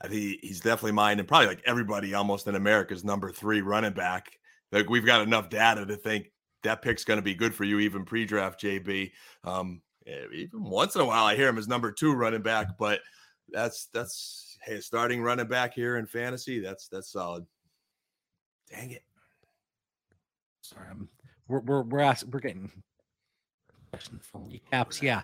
[0.03, 3.93] I think he's definitely mine, and probably like everybody almost in America's number three running
[3.93, 4.39] back.
[4.73, 7.81] Like we've got enough data to think that pick's going to be good for you,
[7.81, 9.13] even pre-draft, JB.
[9.45, 12.79] Um, eh, even once in a while, I hear him as number two running back,
[12.79, 13.01] but
[13.53, 16.61] that's that's hey, starting running back here in fantasy.
[16.61, 17.47] That's that's solid.
[18.71, 19.05] Dang it.
[20.63, 21.09] Sorry, I'm,
[21.49, 22.71] we're we're we're asking, we're getting
[24.71, 25.03] caps.
[25.03, 25.23] Yeah,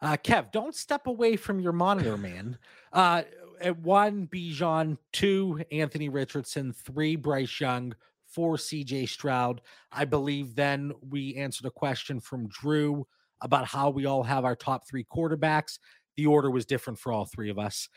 [0.00, 2.58] uh, Kev, don't step away from your monitor, man.
[2.92, 3.22] Uh,
[3.60, 7.94] at one, Bijan, two, Anthony Richardson, three, Bryce Young,
[8.26, 9.60] four, CJ Stroud.
[9.90, 13.06] I believe then we answered a question from Drew
[13.40, 15.78] about how we all have our top three quarterbacks.
[16.18, 17.88] The order was different for all three of us.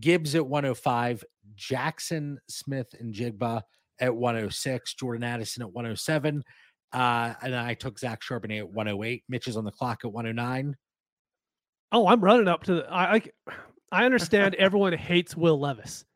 [0.00, 1.22] Gibbs at 105,
[1.54, 3.60] Jackson, Smith, and Jigba
[4.00, 6.42] at 106, Jordan Addison at 107.
[6.94, 9.22] Uh, and I took Zach Charbonnet at 108.
[9.28, 10.74] Mitch is on the clock at 109.
[11.92, 12.90] Oh, I'm running up to the.
[12.90, 13.22] I I,
[13.92, 16.06] I understand everyone hates Will Levis,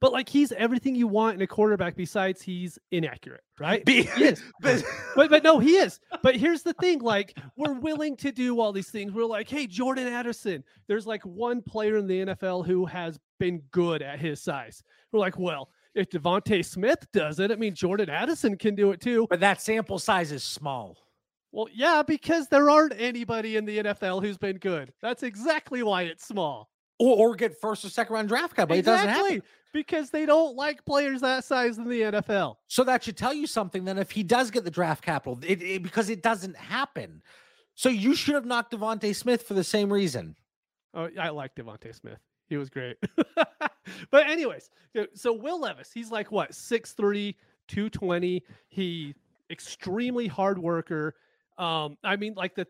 [0.00, 1.96] but like he's everything you want in a quarterback.
[1.96, 3.84] Besides, he's inaccurate, right?
[3.84, 4.42] Be- He is.
[4.60, 4.82] but-
[5.16, 5.98] but but no, he is.
[6.22, 9.12] But here's the thing: like we're willing to do all these things.
[9.12, 10.64] We're like, hey, Jordan Addison.
[10.88, 14.82] There's like one player in the NFL who has been good at his size.
[15.12, 19.00] We're like, well, if DeVonta Smith does it, I mean, Jordan Addison can do it
[19.00, 19.26] too.
[19.30, 20.98] but that sample size is small.
[21.52, 24.92] Well, yeah, because there aren't anybody in the NFL who's been good.
[25.02, 26.68] That's exactly why it's small.
[27.04, 28.78] Or, or get first or second round draft capital.
[28.78, 29.42] It doesn't happen.
[29.72, 32.56] because they don't like players that size in the NFL.
[32.68, 33.84] So that should tell you something.
[33.84, 37.22] Then, if he does get the draft capital, it, it- because it doesn't happen.
[37.74, 40.36] So you should have knocked DeVonta Smith for the same reason.
[40.94, 42.18] Oh, I like DeVonta Smith.
[42.48, 42.96] He was great.
[44.10, 47.34] but anyways, so- so Will Levis, he's like what 6'3",
[47.68, 48.42] 220.
[48.68, 49.14] He
[49.50, 51.14] extremely hard worker.
[51.58, 52.66] Um, I mean, like the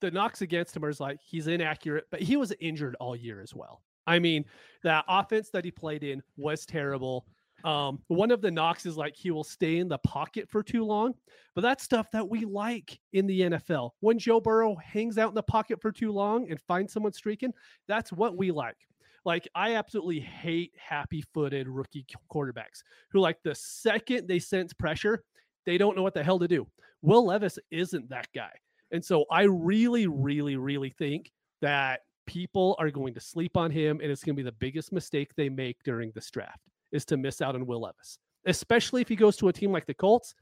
[0.00, 3.54] the knocks against him is like he's inaccurate, but he was injured all year as
[3.54, 3.82] well.
[4.06, 4.44] I mean,
[4.82, 7.26] that offense that he played in was terrible.
[7.64, 10.84] Um, one of the knocks is like he will stay in the pocket for too
[10.84, 11.14] long,
[11.54, 13.90] but that's stuff that we like in the NFL.
[14.00, 17.52] When Joe Burrow hangs out in the pocket for too long and finds someone streaking,
[17.88, 18.76] that's what we like.
[19.24, 25.24] Like, I absolutely hate happy footed rookie quarterbacks who, like, the second they sense pressure,
[25.66, 26.66] they don't know what the hell to do.
[27.02, 28.52] Will Levis isn't that guy.
[28.90, 31.30] And so I really, really, really think
[31.60, 34.92] that people are going to sleep on him and it's going to be the biggest
[34.92, 36.60] mistake they make during this draft
[36.92, 39.86] is to miss out on Will Levis, especially if he goes to a team like
[39.86, 40.34] the Colts.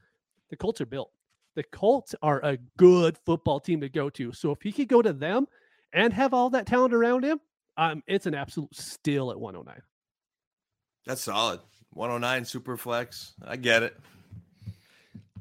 [0.49, 1.11] The Colts are built.
[1.55, 4.31] The Colts are a good football team to go to.
[4.31, 5.47] So if he could go to them
[5.93, 7.39] and have all that talent around him,
[7.77, 9.81] um, it's an absolute steal at 109.
[11.05, 11.61] That's solid.
[11.93, 13.33] 109 super flex.
[13.45, 13.97] I get it.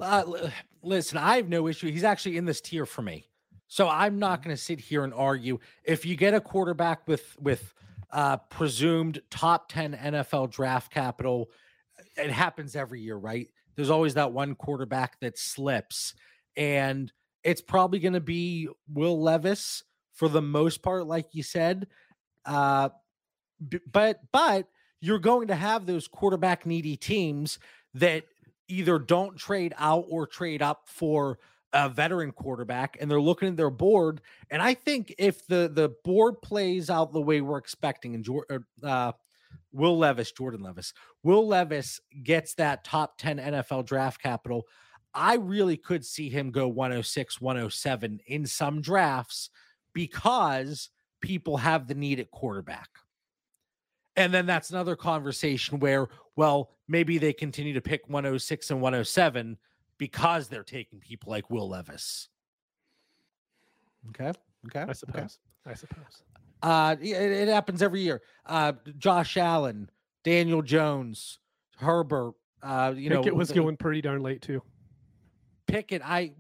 [0.01, 0.53] Uh, li-
[0.87, 1.91] listen, I have no issue.
[1.91, 3.29] He's actually in this tier for me,
[3.69, 5.59] so I'm not going to sit here and argue.
[5.85, 7.75] If you get a quarterback with with
[8.11, 11.51] uh, presumed top ten NFL draft capital,
[12.17, 13.49] it happens every year, right?
[13.75, 16.15] There's always that one quarterback that slips,
[16.57, 17.13] and
[17.45, 19.83] it's probably going to be Will Levis
[20.13, 21.89] for the most part, like you said.
[22.45, 22.89] Uh,
[23.91, 24.69] but but
[25.01, 27.59] you're going to have those quarterback needy teams
[27.95, 28.25] that
[28.69, 31.39] either don't trade out or trade up for
[31.73, 35.93] a veteran quarterback and they're looking at their board and i think if the the
[36.05, 38.27] board plays out the way we're expecting and
[38.83, 39.13] uh,
[39.73, 40.93] will levis jordan levis
[41.23, 44.63] will levis gets that top 10 nfl draft capital
[45.13, 49.51] i really could see him go 106 107 in some drafts
[49.93, 50.91] because
[51.21, 52.89] people have the need at quarterback
[54.17, 59.59] and then that's another conversation where, well, maybe they continue to pick 106 and 107
[59.99, 62.29] because they're taking people like Will Levis.
[64.11, 64.33] Okay.
[64.67, 64.85] Okay.
[64.89, 65.39] I suppose.
[65.67, 65.73] Okay.
[65.73, 66.23] I suppose.
[66.63, 68.23] Uh, it, it, happens every year.
[68.47, 69.91] Uh, Josh Allen,
[70.25, 71.39] Daniel Jones,
[71.79, 72.35] Herbert.
[72.63, 74.63] Uh, you Pickett know, it was going pretty darn late too.
[75.67, 76.33] Pickett, I,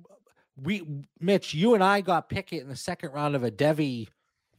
[0.60, 0.86] we,
[1.20, 4.08] Mitch, you and I got Pickett in the second round of a devy,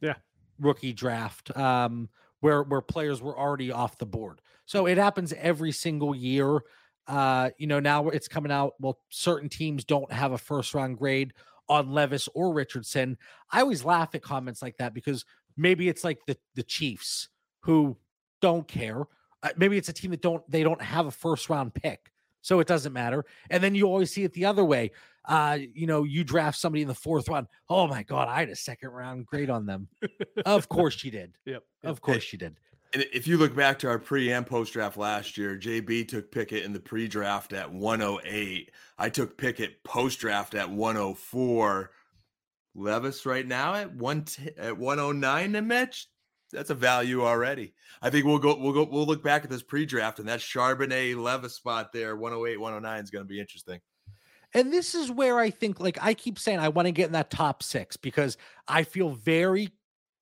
[0.01, 0.15] yeah,
[0.59, 1.55] rookie draft.
[1.57, 2.09] Um,
[2.41, 4.41] where where players were already off the board.
[4.65, 6.61] So it happens every single year.
[7.07, 8.73] Uh, you know, now it's coming out.
[8.79, 11.33] Well, certain teams don't have a first round grade
[11.69, 13.17] on Levis or Richardson.
[13.51, 15.25] I always laugh at comments like that because
[15.55, 17.29] maybe it's like the the Chiefs
[17.61, 17.97] who
[18.41, 19.05] don't care.
[19.43, 22.11] Uh, maybe it's a team that don't they don't have a first round pick,
[22.41, 23.25] so it doesn't matter.
[23.49, 24.91] And then you always see it the other way.
[25.27, 27.47] Uh, you know, you draft somebody in the fourth round.
[27.69, 29.87] Oh my god, I had a second round grade on them.
[30.45, 31.33] of course you did.
[31.45, 31.63] Yep.
[31.83, 32.55] Of course you did.
[32.93, 36.31] And if you look back to our pre and post draft last year, JB took
[36.31, 38.71] Pickett in the pre draft at 108.
[38.97, 41.91] I took Pickett post draft at 104.
[42.77, 44.25] Levis right now at one
[44.57, 46.07] at 109 and Mitch.
[46.51, 47.73] That's a value already.
[48.01, 51.21] I think we'll go we'll go we'll look back at this pre-draft and that Charbonnet
[51.21, 53.79] Levis spot there 108 109 is going to be interesting.
[54.57, 57.11] And this is where I think like I keep saying I want to get in
[57.11, 58.37] that top 6 because
[58.67, 59.69] I feel very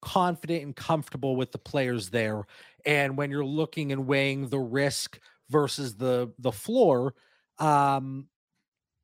[0.02, 2.44] confident and comfortable with the players there.
[2.86, 7.14] And when you're looking and weighing the risk versus the the floor,
[7.60, 8.28] um,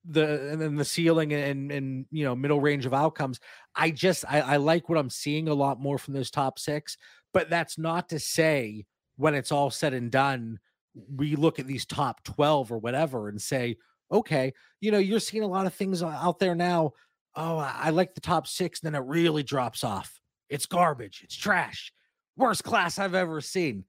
[0.03, 3.39] the and then the ceiling and and you know middle range of outcomes,
[3.73, 6.97] I just I, I like what I'm seeing a lot more from those top six.
[7.33, 10.59] But that's not to say when it's all said and done,
[11.15, 13.77] we look at these top 12 or whatever and say,
[14.11, 16.93] okay, you know, you're seeing a lot of things out there now.
[17.35, 20.19] Oh, I like the top six, then it really drops off.
[20.49, 21.21] It's garbage.
[21.23, 21.93] It's trash.
[22.35, 23.85] Worst class I've ever seen.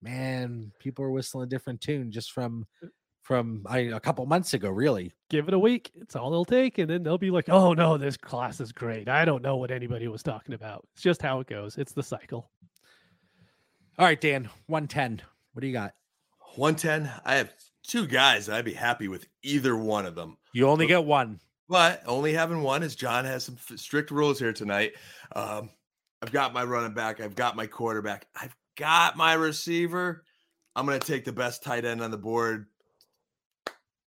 [0.00, 2.88] Man, people are whistling a different tune just from uh
[3.24, 5.12] from I, a couple months ago, really.
[5.30, 5.90] Give it a week.
[5.96, 6.78] It's all they'll take.
[6.78, 9.08] And then they'll be like, oh no, this class is great.
[9.08, 10.86] I don't know what anybody was talking about.
[10.92, 11.78] It's just how it goes.
[11.78, 12.50] It's the cycle.
[13.98, 15.22] All right, Dan, 110.
[15.52, 15.94] What do you got?
[16.56, 17.10] 110.
[17.24, 17.52] I have
[17.86, 18.48] two guys.
[18.48, 20.36] I'd be happy with either one of them.
[20.52, 21.40] You only but, get one.
[21.68, 24.92] But only having one is John has some strict rules here tonight.
[25.34, 25.70] Um,
[26.22, 27.20] I've got my running back.
[27.20, 28.26] I've got my quarterback.
[28.34, 30.24] I've got my receiver.
[30.76, 32.66] I'm going to take the best tight end on the board.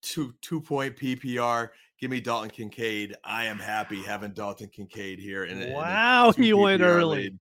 [0.02, 1.70] Two two point PPR.
[1.98, 3.16] Give me Dalton Kincaid.
[3.24, 5.44] I am happy having Dalton Kincaid here.
[5.44, 7.24] In, wow, in he went early.
[7.24, 7.38] Lead.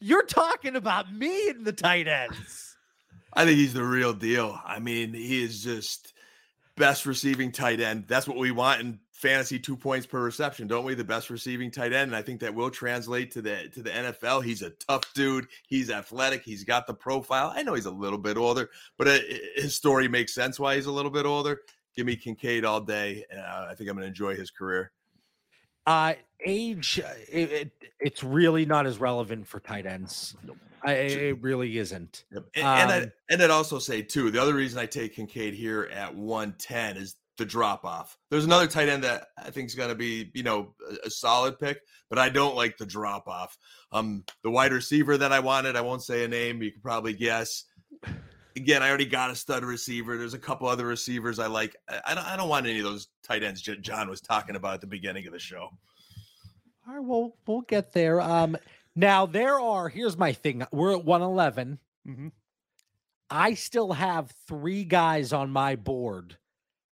[0.00, 2.71] You're talking about me in the tight ends.
[3.32, 4.60] I think he's the real deal.
[4.64, 6.12] I mean, he is just
[6.76, 8.04] best receiving tight end.
[8.08, 10.94] That's what we want in fantasy two points per reception, don't we?
[10.94, 12.10] The best receiving tight end.
[12.10, 14.44] And I think that will translate to the to the NFL.
[14.44, 15.46] He's a tough dude.
[15.66, 16.42] He's athletic.
[16.42, 17.52] He's got the profile.
[17.54, 19.18] I know he's a little bit older, but uh,
[19.54, 21.60] his story makes sense why he's a little bit older.
[21.96, 23.24] Give me Kincaid all day.
[23.34, 24.92] Uh, I think I'm going to enjoy his career.
[25.86, 26.14] Uh,
[26.44, 30.36] age, uh, it, it, it's really not as relevant for tight ends.
[30.84, 32.24] I, it really isn't.
[32.32, 32.44] Yep.
[32.56, 35.14] And, um, and, I, um and I'd also say too, the other reason I take
[35.14, 38.18] Kincaid here at 110 is the drop off.
[38.30, 41.10] There's another tight end that I think is going to be, you know, a, a,
[41.10, 41.80] solid pick,
[42.10, 43.56] but I don't like the drop off.
[43.90, 46.62] Um, the wide receiver that I wanted, I won't say a name.
[46.62, 47.64] You can probably guess.
[48.54, 50.18] Again, I already got a stud receiver.
[50.18, 51.74] There's a couple other receivers I like.
[51.88, 54.80] I, don't, I don't want any of those tight ends John was talking about at
[54.82, 55.70] the beginning of the show.
[56.86, 58.20] All right, well, we'll get there.
[58.20, 58.56] Um,
[58.94, 59.88] now there are.
[59.88, 60.64] Here's my thing.
[60.72, 61.78] We're at 111.
[62.06, 62.28] Mm-hmm.
[63.30, 66.36] I still have three guys on my board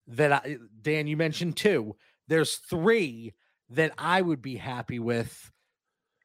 [0.07, 1.97] that I, Dan, you mentioned two.
[2.29, 3.35] There's three
[3.71, 5.51] that I would be happy with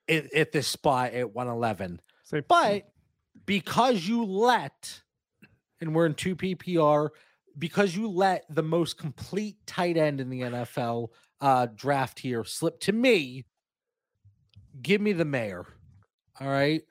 [0.08, 2.00] at, at this spot at 111.
[2.24, 2.44] Same.
[2.48, 2.90] But
[3.46, 5.02] because you let,
[5.82, 7.10] and we're in two PPR,
[7.58, 11.10] because you let the most complete tight end in the NFL
[11.42, 13.46] uh, draft here slip to me,
[14.82, 15.66] give me the mayor.
[16.40, 16.82] All right.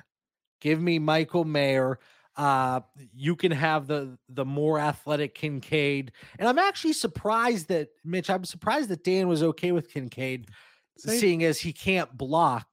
[0.61, 1.99] Give me Michael Mayer.
[2.37, 2.81] Uh,
[3.13, 8.31] you can have the the more athletic Kincaid, and I'm actually surprised that Mitch.
[8.31, 10.49] I'm surprised that Dan was okay with Kincaid,
[10.97, 11.19] Same.
[11.19, 12.67] seeing as he can't block.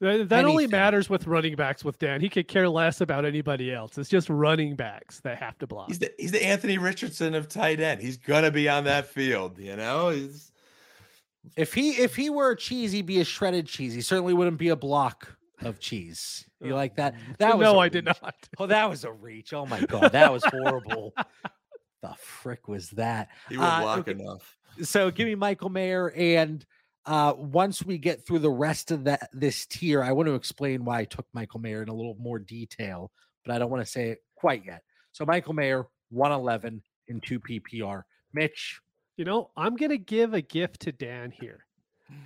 [0.00, 2.20] That, that only matters with running backs with Dan.
[2.20, 3.98] He could care less about anybody else.
[3.98, 5.88] It's just running backs that have to block.
[5.88, 8.00] He's the he's the Anthony Richardson of tight end.
[8.00, 10.10] He's gonna be on that field, you know.
[10.10, 10.52] He's
[11.56, 13.94] If he if he were a cheese, he'd be a shredded cheese.
[13.94, 16.46] He certainly wouldn't be a block of cheese.
[16.62, 17.14] You like that?
[17.38, 18.34] That was no, a I did not.
[18.58, 19.52] Oh, that was a reach.
[19.52, 21.14] Oh my god, that was horrible.
[22.02, 23.28] the frick was that?
[23.48, 24.12] he won't Uh, block okay.
[24.12, 24.56] enough.
[24.82, 26.64] so give me Michael Mayer and
[27.06, 30.84] uh once we get through the rest of that this tier, I want to explain
[30.84, 33.10] why I took Michael Mayer in a little more detail,
[33.44, 34.82] but I don't want to say it quite yet.
[35.12, 38.02] So Michael Mayer, 111 in 2 PPR.
[38.32, 38.80] Mitch,
[39.20, 41.66] You know, I'm gonna give a gift to Dan here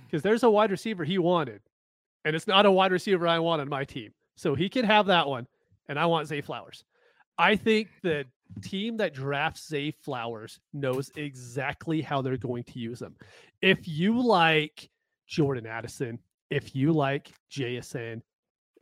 [0.05, 1.59] because there's a wide receiver he wanted,
[2.23, 4.13] and it's not a wide receiver I want on my team.
[4.37, 5.45] So he can have that one,
[5.89, 6.85] and I want Zay Flowers.
[7.37, 8.23] I think the
[8.61, 13.17] team that drafts Zay Flowers knows exactly how they're going to use him.
[13.61, 14.89] If you like
[15.27, 16.17] Jordan Addison,
[16.49, 18.21] if you like JSN,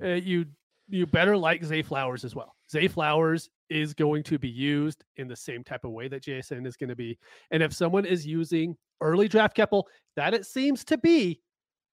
[0.03, 0.45] uh, you
[0.87, 2.53] you better like Zay Flowers as well.
[2.69, 6.67] Zay Flowers is going to be used in the same type of way that JSN
[6.67, 7.17] is going to be.
[7.49, 11.41] And if someone is using early draft capital, that it seems to be,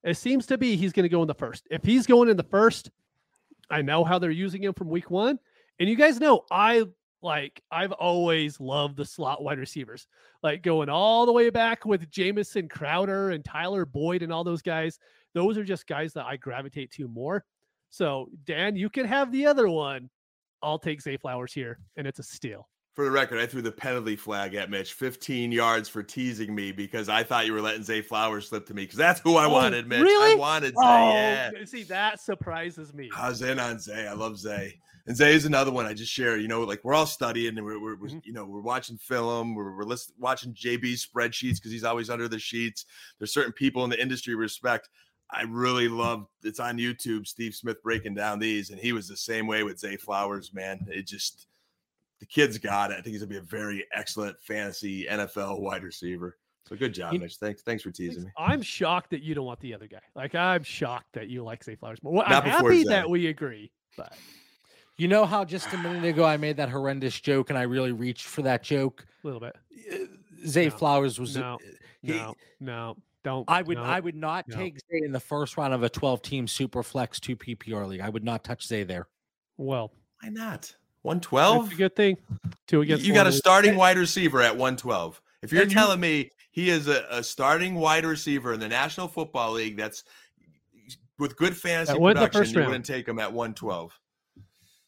[0.05, 1.67] it seems to be he's going to go in the first.
[1.71, 2.91] If he's going in the first,
[3.71, 5.39] I know how they're using him from week one.
[5.79, 6.85] And you guys know I
[7.23, 10.07] like I've always loved the slot wide receivers,
[10.43, 14.63] like going all the way back with Jamison Crowder and Tyler Boyd and all those
[14.63, 14.99] guys.
[15.35, 17.45] Those are just guys that I gravitate to more.
[17.89, 20.11] So Dan, you can have the other one.
[20.63, 22.69] I'll take Zay Flowers here, and it's a steal.
[22.97, 26.73] For the record, I threw the penalty flag at Mitch, 15 yards for teasing me
[26.73, 29.45] because I thought you were letting Zay Flowers slip to me because that's who I
[29.47, 30.03] Oh, wanted, Mitch.
[30.03, 30.33] really?
[30.33, 30.81] I wanted Zay.
[30.85, 31.51] Oh, yeah.
[31.67, 33.09] see, that surprises me.
[33.17, 34.09] I was in on Zay.
[34.09, 34.75] I love Zay.
[35.07, 36.37] And Zay is another one I just share.
[36.37, 38.27] You know, like we're all studying and we're, we're, we're Mhm.
[38.27, 39.55] you know, we're watching film.
[39.55, 42.85] We're, we're listen, watching JB's spreadsheets because he's always under the sheets.
[43.19, 44.89] There's certain people in the industry we respect.
[45.33, 47.27] I really love it's on YouTube.
[47.27, 50.53] Steve Smith breaking down these, and he was the same way with Zay Flowers.
[50.53, 51.47] Man, it just
[52.19, 52.95] the kid's got it.
[52.95, 56.37] I think he's gonna be a very excellent fantasy NFL wide receiver.
[56.69, 57.37] So good job, You- Mitch.
[57.37, 58.31] Thanks, thanks for teasing me.
[58.37, 60.01] I'm shocked that you don't want the other guy.
[60.15, 62.13] Like I'm shocked that you like Zay Flowers more.
[62.13, 62.89] Well, I'm happy Zay.
[62.91, 64.13] that we agree, but
[64.99, 67.93] you know how just a minute ago I made that horrendous joke and I really
[67.93, 69.07] reached for that joke.
[69.23, 69.57] a little bit.
[70.47, 71.59] Zay No, Flowers was no,
[72.03, 73.45] he- No, no, don't.
[73.49, 73.83] I would no.
[73.85, 74.57] I would not no.
[74.57, 78.01] take Zay in the first round of a 12 team super flex 2 PPR league.
[78.01, 79.09] I would not touch Zay there.
[79.57, 79.93] Well,
[80.23, 80.61] Why not?
[80.63, 81.73] that's 112?
[81.73, 82.17] a good thing.
[82.67, 83.05] Two against.
[83.05, 85.21] You got a starting wide receiver at 112.
[85.43, 88.69] If you're And you- telling me he is a, a starting wide receiver in the
[88.69, 90.05] National Football League that's
[91.19, 92.71] with good fantasy went in the production, first you round.
[92.71, 93.99] wouldn't take him at 112.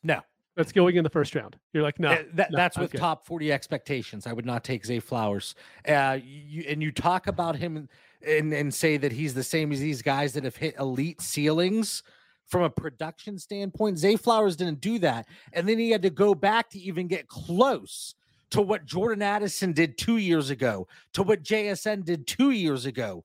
[0.02, 0.20] No.
[0.54, 1.56] That's going in the first round.
[1.72, 2.98] You're like, no, Uh, that, no, that's with good.
[2.98, 4.26] top 40 expectations.
[4.26, 5.54] I would not take Zay Flowers.
[5.88, 7.88] Uh, you, and you talk about him
[8.26, 12.02] and, and say that he's the same as these guys that have hit elite ceilings
[12.46, 13.98] from a production standpoint.
[13.98, 15.26] Zay Flowers didn't do that.
[15.52, 18.14] And then he had to go back to even get close
[18.50, 23.24] to what Jordan Addison did two years ago, to what JSN did two years ago.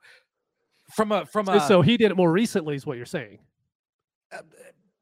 [0.94, 3.40] From a from a so he did it more recently, is what you're saying.
[4.32, 4.38] Uh,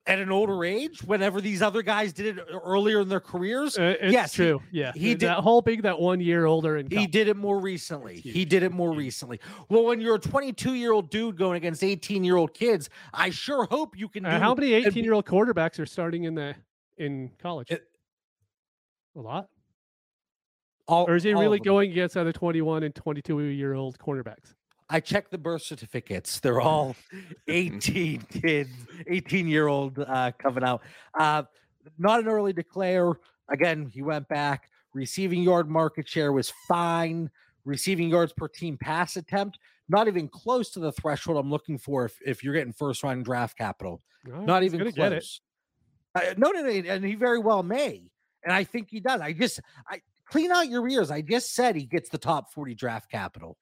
[0.07, 3.95] at an older age, whenever these other guys did it earlier in their careers, Uh,
[4.03, 4.61] Yes, he- true.
[4.71, 7.59] yeah, he that did- whole big that one year older and He did it more
[7.59, 8.19] recently.
[8.19, 9.39] He did it more recently.
[9.67, 13.31] Well, when you're a 22 year old dude going against 18 year old kids, I
[13.31, 16.35] sure hope you can do Uh, how many 18 year old quarterbacks are starting in
[16.35, 16.55] the
[16.97, 17.71] in college?
[17.71, 17.87] It-
[19.15, 19.49] a lot.
[20.87, 24.53] all, Or is he really going against other 21 and 22 year old cornerbacks?
[24.89, 26.39] I checked the birth certificates.
[26.39, 26.95] They're all
[27.47, 28.69] 18 kids,
[29.07, 30.81] 18 year old uh, coming out.
[31.17, 31.43] Uh,
[31.97, 33.13] not an early declare.
[33.49, 34.69] Again, he went back.
[34.93, 37.29] Receiving yard market share was fine.
[37.65, 39.57] Receiving yards per team pass attempt,
[39.89, 43.25] not even close to the threshold I'm looking for if, if you're getting first round
[43.25, 44.01] draft capital.
[44.25, 45.41] Right, not even close.
[46.13, 48.03] Uh, no, no, no, and he very well may,
[48.43, 49.19] and I think he does.
[49.19, 49.59] I just,
[49.89, 51.11] I clean out your ears.
[51.11, 53.57] I just said he gets the top forty draft capital.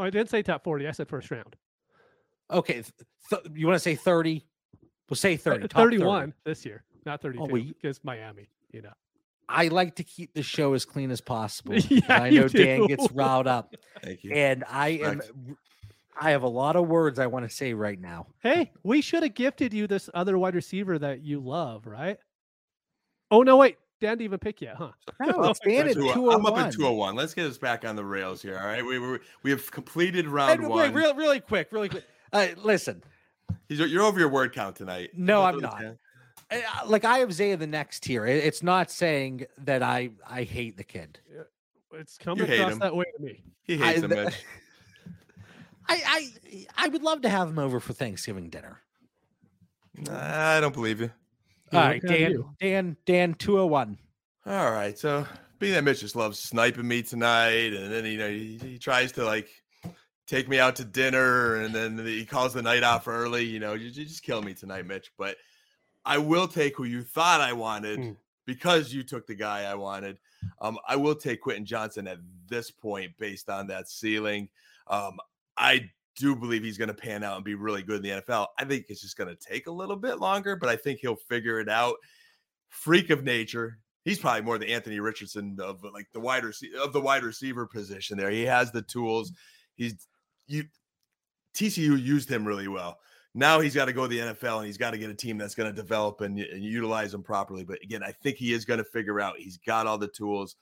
[0.00, 0.88] Well, I didn't say top 40.
[0.88, 1.54] I said first round.
[2.50, 2.86] Okay, th-
[3.28, 4.46] th- you want to say thirty?
[5.10, 5.68] We'll say Uh, thirty.
[5.68, 5.98] top 30.
[5.98, 8.94] 31 this year, not 32 well, you- because Miami, you know.
[9.46, 11.74] I like to keep the show as clean as possible.
[11.90, 14.32] Yeah, I you know Dan gets riled up, Thank you.
[14.32, 15.20] and I am.
[16.18, 18.26] I have a lot of words I want to say right now.
[18.42, 22.16] Hey, we should have gifted you this other wide receiver that you love, right?
[23.30, 24.90] Oh no, wait, Dan didn't even pick yet, huh?
[25.20, 27.14] No, it's Dan at Two- two I'm up at 201.
[27.14, 28.58] Let's get us back on the rails here.
[28.58, 28.84] All right.
[28.84, 30.94] We, we, we have completed round Wait, one.
[30.94, 32.04] real, really quick, really quick.
[32.32, 33.02] Uh, listen,
[33.68, 35.10] He's, you're over your word count tonight.
[35.16, 35.80] No, I'm not.
[35.80, 35.98] down.
[36.48, 38.24] I- I- like I have Zay the next tier.
[38.24, 41.18] It- It's not saying that I I hate the kid.
[41.92, 42.78] It's coming across him.
[42.78, 43.42] that way to me.
[43.64, 44.44] He I- hates him, Mitch.
[45.88, 48.80] I I I would love to have him over for Thanksgiving dinner.
[49.96, 51.10] Nah, I don't believe you.
[51.72, 52.44] All Yeah, right, what can I Dan.
[52.60, 53.98] Dan, Dan, two hundred one.
[54.46, 54.98] All right.
[54.98, 55.26] So
[55.58, 59.12] being that Mitch just loves sniping me tonight, and then you know he, he tries
[59.12, 59.48] to like
[60.26, 63.44] take me out to dinner, and then he calls the night off early.
[63.44, 65.12] You know, you, you just kill me tonight, Mitch.
[65.18, 65.36] But
[66.04, 68.10] I will take who you thought I wanted Hmm.
[68.46, 70.18] because you took the guy I wanted.
[70.60, 72.18] Um, I will take Quentin Johnston at
[72.48, 74.48] this point based on that ceiling.
[74.86, 75.18] Um,
[75.58, 75.90] I
[76.20, 78.48] do believe he's going to pan out and be really good in the NFL.
[78.58, 81.16] I think it's just going to take a little bit longer, but I think he'll
[81.16, 81.96] figure it out.
[82.68, 83.78] Freak of nature.
[84.04, 87.66] He's probably more the Anthony Richardson of like the wide receiver of the wide receiver
[87.66, 88.30] position there.
[88.30, 89.32] He has the tools.
[89.76, 90.06] He's
[90.46, 90.64] you
[91.54, 92.98] TCU used him really well.
[93.34, 95.38] Now he's got to go to the NFL and he's got to get a team
[95.38, 97.64] that's going to develop and, and utilize him properly.
[97.64, 100.56] But again, I think he is going to figure out he's got all the tools.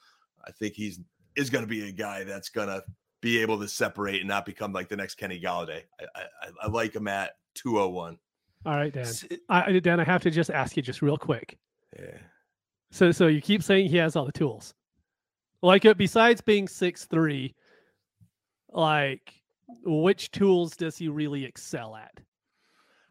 [0.46, 1.00] I think he's
[1.36, 2.82] is going to be a guy that's going to
[3.20, 5.82] be able to separate and not become like the next Kenny Golladay.
[6.14, 8.18] I, I, I like him at 201.
[8.66, 9.06] All right, Dan.
[9.48, 11.58] I, Dan, I have to just ask you just real quick.
[11.98, 12.18] Yeah.
[12.90, 14.74] So, so you keep saying he has all the tools.
[15.62, 17.54] Like, uh, besides being six three,
[18.70, 19.34] like,
[19.84, 22.12] which tools does he really excel at?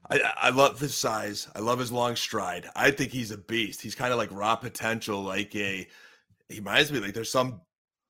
[0.10, 1.48] I, I love his size.
[1.56, 2.68] I love his long stride.
[2.76, 3.82] I think he's a beast.
[3.82, 5.88] He's kind of like raw potential, like a.
[6.50, 7.62] He reminds me like there's some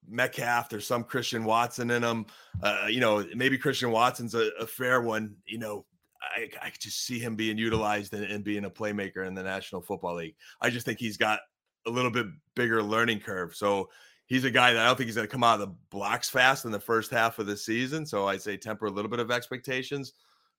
[0.08, 2.26] Metcalf, there's some Christian Watson in him.
[2.62, 5.36] Uh, you know, maybe Christian Watson's a, a fair one.
[5.46, 5.86] You know,
[6.22, 9.82] I, I just see him being utilized and, and being a playmaker in the National
[9.82, 10.36] Football League.
[10.62, 11.40] I just think he's got
[11.86, 13.56] a little bit bigger learning curve.
[13.56, 13.90] So
[14.26, 16.30] he's a guy that I don't think he's going to come out of the blocks
[16.30, 18.06] fast in the first half of the season.
[18.06, 20.14] So I'd say temper a little bit of expectations.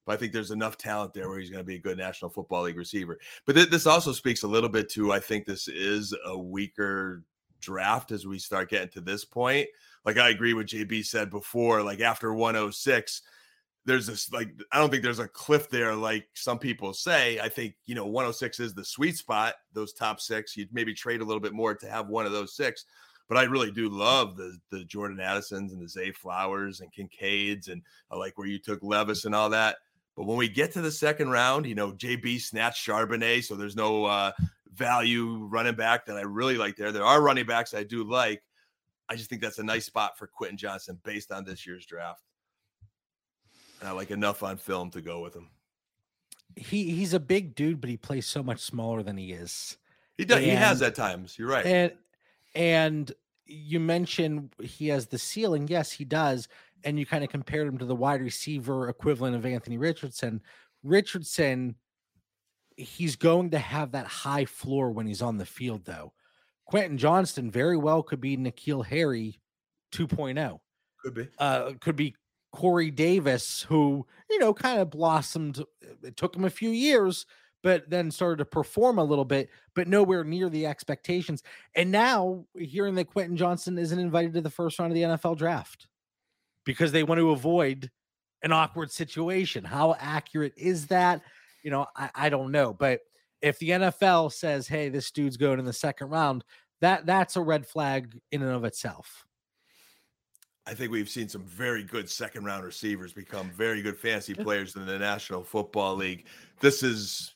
[0.06, 2.30] But I think there's enough talent there where he's going to be a good National
[2.30, 3.18] Football League receiver.
[3.44, 7.24] But th- this also speaks a little bit to I think this is a weaker
[7.60, 9.68] draft as we start getting to this point.
[10.04, 13.22] Like I agree with JB said before, like after 106,
[13.84, 17.40] there's this like I don't think there's a cliff there like some people say.
[17.40, 19.54] I think you know 106 is the sweet spot.
[19.72, 22.54] Those top six, you'd maybe trade a little bit more to have one of those
[22.54, 22.84] six.
[23.28, 27.68] But I really do love the the Jordan Addisons and the Zay Flowers and Kincaids
[27.68, 29.76] and I like where you took Levis and all that.
[30.16, 33.76] But when we get to the second round, you know, JB snatched Charbonnet, so there's
[33.76, 34.32] no uh,
[34.78, 36.92] value running back that I really like there.
[36.92, 38.42] There are running backs I do like.
[39.08, 42.22] I just think that's a nice spot for Quentin Johnston based on this year's draft.
[43.80, 45.50] And I like enough on film to go with him.
[46.56, 49.76] He he's a big dude, but he plays so much smaller than he is.
[50.16, 50.40] He does.
[50.40, 51.38] he has at times.
[51.38, 51.64] You're right.
[51.64, 51.92] And
[52.54, 53.12] and
[53.46, 55.68] you mentioned he has the ceiling.
[55.68, 56.48] Yes, he does.
[56.84, 60.40] And you kind of compared him to the wide receiver equivalent of Anthony Richardson.
[60.82, 61.74] Richardson,
[62.78, 66.12] he's going to have that high floor when he's on the field, though.
[66.66, 69.40] Quentin Johnston very well could be N'Keal Harry
[69.92, 70.60] 2.0.
[71.02, 71.28] Could be.
[71.38, 72.14] Uh, could be
[72.52, 75.62] Corey Davis, who, you know, kind of blossomed.
[76.02, 77.26] It took him a few years,
[77.62, 81.42] but then started to perform a little bit, but nowhere near the expectations.
[81.74, 85.36] And now hearing that Quentin Johnston isn't invited to the first round of the NFL
[85.36, 85.88] draft
[86.64, 87.90] because they want to avoid
[88.42, 89.64] an awkward situation.
[89.64, 91.22] How accurate is that?
[91.68, 92.72] You know, I, I don't know.
[92.72, 93.00] But
[93.42, 96.42] if the NFL says, hey, this dude's going in the second round,
[96.80, 99.26] that that's a red flag in and of itself.
[100.66, 104.76] I think we've seen some very good second round receivers become very good fantasy players
[104.76, 106.24] in the National Football League.
[106.58, 107.34] This is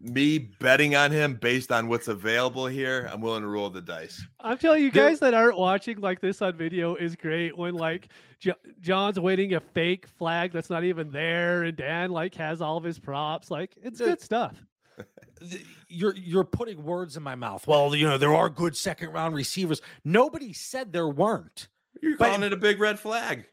[0.00, 3.08] me betting on him based on what's available here.
[3.12, 4.22] I'm willing to roll the dice.
[4.40, 8.08] I'm telling you guys that aren't watching like this on video is great when like
[8.38, 12.76] Jo- John's waiting a fake flag that's not even there and Dan like has all
[12.76, 14.54] of his props like it's good stuff.
[15.88, 17.66] you're you're putting words in my mouth.
[17.66, 19.80] Well, you know, there are good second round receivers.
[20.04, 21.68] Nobody said there weren't.
[22.02, 23.46] You're But- calling it a big red flag.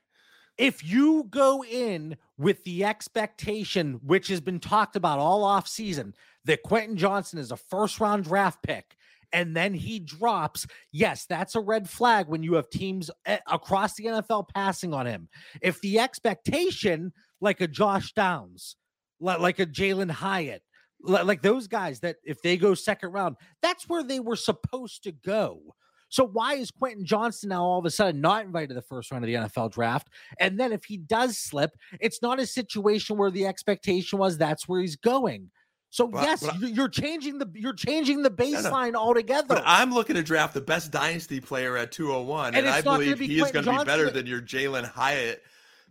[0.56, 6.14] If you go in with the expectation, which has been talked about all off season,
[6.46, 8.96] that Quentin Johnston is a first round draft pick,
[9.32, 13.96] and then he drops, yes, that's a red flag when you have teams eh, across
[13.96, 15.28] the NFL passing on him.
[15.62, 18.76] If the expectation, like a Josh Downs,
[19.20, 20.62] like a Jalen Hyatt,
[21.02, 25.12] like those guys that if they go second round, that's where they were supposed to
[25.12, 25.62] go.
[26.10, 29.12] So why is Quentin Johnston now all of a sudden not invited to the first
[29.12, 30.10] round of the NFL draft?
[30.39, 34.68] And then if he does slip, it's not a situation where the expectation was that's
[34.68, 35.50] where he's going.
[35.94, 38.36] So But- yes, but I- you- you're changing the you're changing the no.
[38.36, 39.48] baseline altogether.
[39.48, 42.86] But I'm looking to draft the best dynasty player at 201, and, And I it's
[42.86, 45.44] not gonna believe be he is going to be better than your Jalen Hyatt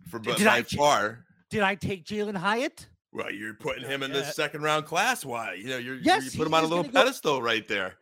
[0.09, 1.23] for Did by I far.
[1.49, 2.85] Did I take Jalen Hyatt?
[3.13, 4.35] Well, you're putting him in the yet.
[4.35, 5.23] second round class.
[5.23, 5.53] Why?
[5.53, 7.95] You know, you're Yes, you put him on a little gonna go- pedestal right there.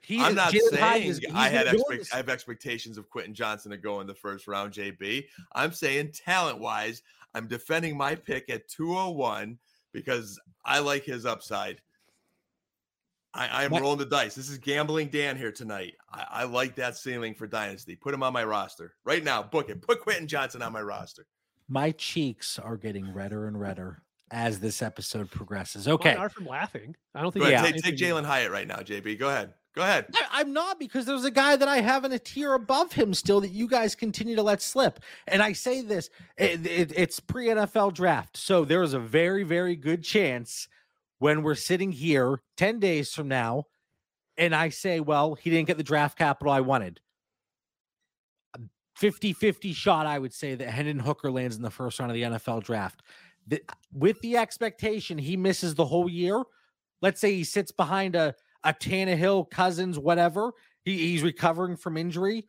[0.00, 2.28] He I'm is- not Jalen saying is- I had gonna go in expect, I have
[2.28, 5.28] expectations of Quentin Johnston to go in the first round, JB.
[5.54, 7.02] I'm saying talent wise,
[7.34, 9.58] I'm defending my pick at 201
[9.96, 11.80] because I like his upside.
[13.34, 14.34] I, I'm What- rolling the dice.
[14.34, 15.94] This is gambling Dan here tonight.
[16.12, 17.96] I, I like that ceiling for Dynasty.
[17.96, 19.42] Put him on my roster right now.
[19.42, 19.80] Book it.
[19.82, 21.26] Put Quentin Johnston on my roster.
[21.68, 25.86] My cheeks are getting redder and redder as this episode progresses.
[25.86, 26.14] Mine Okay.
[26.14, 26.94] are from laughing.
[27.14, 27.44] I don't think.
[27.46, 27.74] ahead.
[27.74, 29.18] it's Take, take Jalen Hyatt right now, JB.
[29.18, 29.52] Go ahead.
[29.76, 30.06] Go ahead.
[30.14, 33.12] I, I'm not because there's a guy that I have in a tier above him
[33.12, 35.00] still that you guys continue to let slip.
[35.28, 36.08] And I say this,
[36.38, 38.38] it, it- it's pre NFL draft.
[38.38, 40.66] So there is a very, very good chance
[41.18, 43.64] when we're sitting here 10 days from now
[44.38, 47.00] and I say, well, he didn't get the draft capital I wanted.
[48.96, 52.14] 50 50 shot, I would say, that Hendon Hooker lands in the first round of
[52.14, 53.02] the NFL draft.
[53.46, 53.62] The-
[53.92, 56.42] with the expectation he misses the whole year,
[57.02, 58.34] let's say he sits behind a
[58.64, 60.52] a Tannehill, Cousins, whatever.
[60.84, 62.46] He, he's recovering from injury.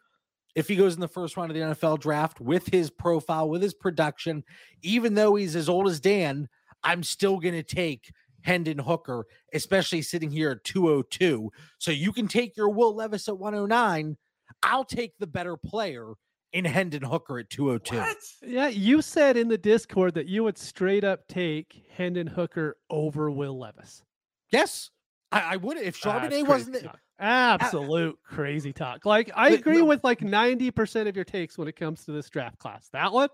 [0.55, 3.61] If he goes in the first round of the NFL draft with his profile, with
[3.61, 4.43] his production,
[4.81, 6.49] even though he's as old as Dan,
[6.83, 11.51] I'm still going to take Hendon Hooker, especially sitting here at 202.
[11.77, 14.17] So you can take your Will Levis at 109.
[14.63, 16.13] I'll take the better player
[16.53, 18.47] in Hendon Hooker at 202.
[18.47, 23.29] Yeah, you said in the Discord that you would straight up take Hendon Hooker over
[23.29, 24.03] Will Levis.
[24.51, 24.89] Yes,
[25.31, 26.75] I, I would if That's Charbonnet crazy wasn't.
[26.77, 26.99] it- talk.
[27.19, 29.05] Absolute crazy talk.
[29.05, 32.29] Like I agree no- with like 90% of your takes when it comes to this
[32.29, 32.89] draft class.
[32.93, 33.29] That one,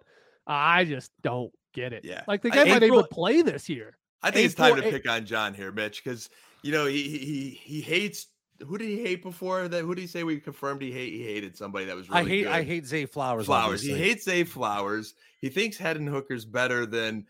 [0.47, 2.05] I just don't get it.
[2.05, 2.23] Yeah.
[2.27, 3.97] Like the I- guy might April- even play this year.
[4.21, 6.29] I think it's time to pick on John here, Mitch, because
[6.61, 8.27] you know he he he he hates.
[8.65, 9.67] Who did he hate before?
[9.67, 11.11] That who did he say we confirmed he hate?
[11.11, 12.47] He hated somebody that was really I hate.
[12.47, 13.47] I hate Zay Flowers.
[13.47, 13.81] Flowers.
[13.81, 15.13] He hates Zay Flowers.
[15.41, 17.25] He thinks Hendon Hooker's better than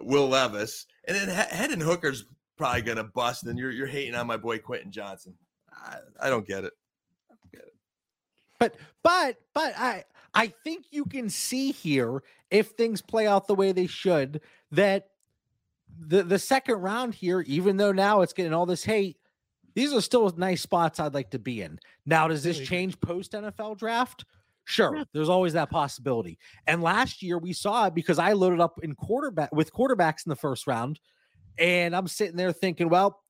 [0.00, 2.24] Will Levis, and then He- and Hooker's
[2.62, 3.44] probably gonna bust.
[3.44, 5.34] And you're you're hating on my boy Quentin Johnston.
[5.72, 6.72] I, I don't get it.
[8.62, 10.04] But but but I
[10.34, 14.40] I think you can see here if things play out the way they should
[14.70, 15.08] that
[15.98, 19.16] the the second round here, even though now it's getting all this hate,
[19.74, 21.80] these are still nice spots I'd like to be in.
[22.06, 24.24] Now, does this change post NFL draft?
[24.64, 26.38] Sure, there's always that possibility.
[26.68, 30.30] And last year we saw it because I loaded up in quarterback with quarterbacks in
[30.30, 31.00] the first round,
[31.58, 33.20] and I'm sitting there thinking, well,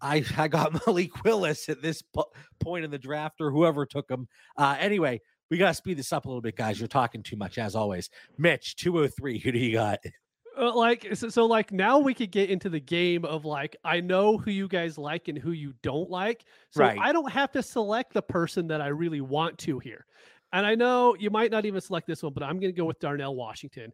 [0.00, 2.30] I I got Malik Willis at this po-
[2.60, 4.28] point in the draft or whoever took him.
[4.56, 6.78] Uh, anyway, we got to speed this up a little bit, guys.
[6.78, 8.10] You're talking too much as always.
[8.36, 9.38] Mitch, 203.
[9.38, 9.98] Who do you got?
[10.58, 14.00] Uh, like so, so like now we could get into the game of like I
[14.00, 16.44] know who you guys like and who you don't like.
[16.70, 16.98] So Right.
[17.00, 20.04] I don't have to select the person that I really want to here.
[20.52, 22.86] And I know you might not even select this one, but I'm going to go
[22.86, 23.92] with Darnell Washington.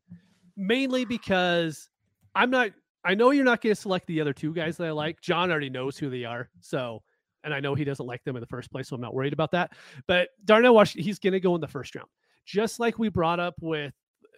[0.56, 1.90] Mainly because
[2.34, 2.70] I'm not
[3.04, 5.20] I know you're not going to select the other two guys that I like.
[5.20, 6.48] John already knows who they are.
[6.60, 7.02] So
[7.42, 9.34] and I know he doesn't like them in the first place, so I'm not worried
[9.34, 9.72] about that.
[10.06, 12.08] But Darnell Washington, he's going to go in the first round.
[12.46, 13.92] Just like we brought up with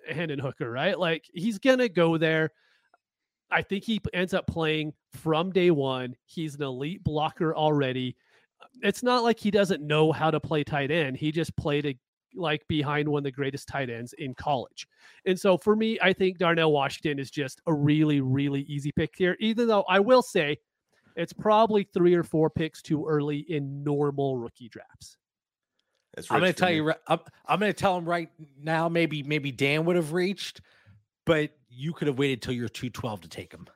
[0.09, 0.99] Hendon Hooker, right?
[0.99, 2.53] Like he's gonna go there.
[3.51, 6.17] I think he ends up playing from day one.
[6.25, 8.17] He's an elite blocker already.
[8.83, 11.17] It's not like he doesn't know how to play tight end.
[11.17, 11.99] He just played a,
[12.37, 14.87] like behind one of the greatest tight ends in college.
[15.25, 19.15] And so for me, I think Darnell Washington is just a really, really easy pick
[19.17, 19.37] here.
[19.41, 20.59] Even though I will say
[21.17, 25.17] it's probably three or four picks too early in normal rookie drafts.
[26.15, 26.77] That's I'm going to tell me.
[26.77, 26.85] you.
[26.85, 28.31] ri- I'm, I'm going to tell him right
[28.63, 28.89] now.
[28.89, 30.63] Maybe maybe Dan would have reached,
[31.27, 33.67] but you could have waited till you're 212 to take him.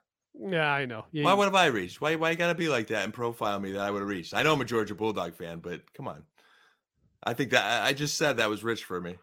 [0.42, 1.04] Yeah, I know.
[1.12, 2.00] Yeah, Why would have I reached?
[2.00, 4.32] Why why you gotta be like that and profile me that I would have reached?
[4.32, 6.22] I know I'm a Georgia Bulldog fan, but come on.
[7.22, 9.16] I think that I- I just said that was rich for me.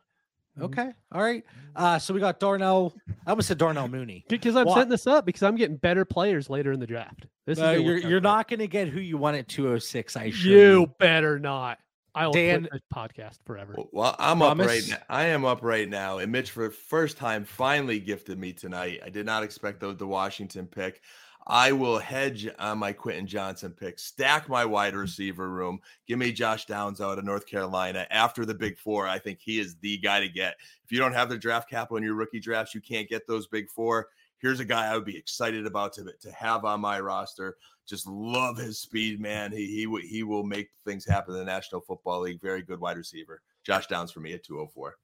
[0.58, 0.64] Mhm.
[0.64, 0.92] Okay.
[1.12, 1.44] All right.
[1.76, 2.96] Uh, so we got Darnell.
[3.26, 4.26] I almost said Darnell Mooney.
[4.28, 4.74] Because I'm Why?
[4.76, 7.28] setting this up because I'm getting better players later in the draft.
[7.46, 10.16] This Uh, is you're you're not going to get who you want at 206.
[10.16, 11.78] I assure You better not.
[12.16, 13.76] I will Dan- quit the podcast forever.
[13.78, 14.98] Well, Well, I'm up right now.
[15.08, 16.18] I am up right now.
[16.18, 19.02] And Mitch, for the first time, finally gifted me tonight.
[19.06, 21.02] I did not expect the, the Washington pick.
[21.50, 25.00] I will hedge on my Quentin Johnston pick, stack my wide mm.
[25.00, 29.08] receiver room, give me Josh Downs out of North Carolina after the big four.
[29.08, 30.56] I think he is the guy to get.
[30.84, 33.48] If you don't have the draft capital in your rookie drafts, you can't get those
[33.48, 34.10] big four.
[34.40, 37.56] Here's a guy I would be excited about to, to have on my roster.
[37.88, 39.52] Just love his speed, man.
[39.52, 42.42] He he he will make things happen in the National Football League.
[42.42, 43.42] Very good wide receiver.
[43.64, 44.96] Josh Downs for me at 204.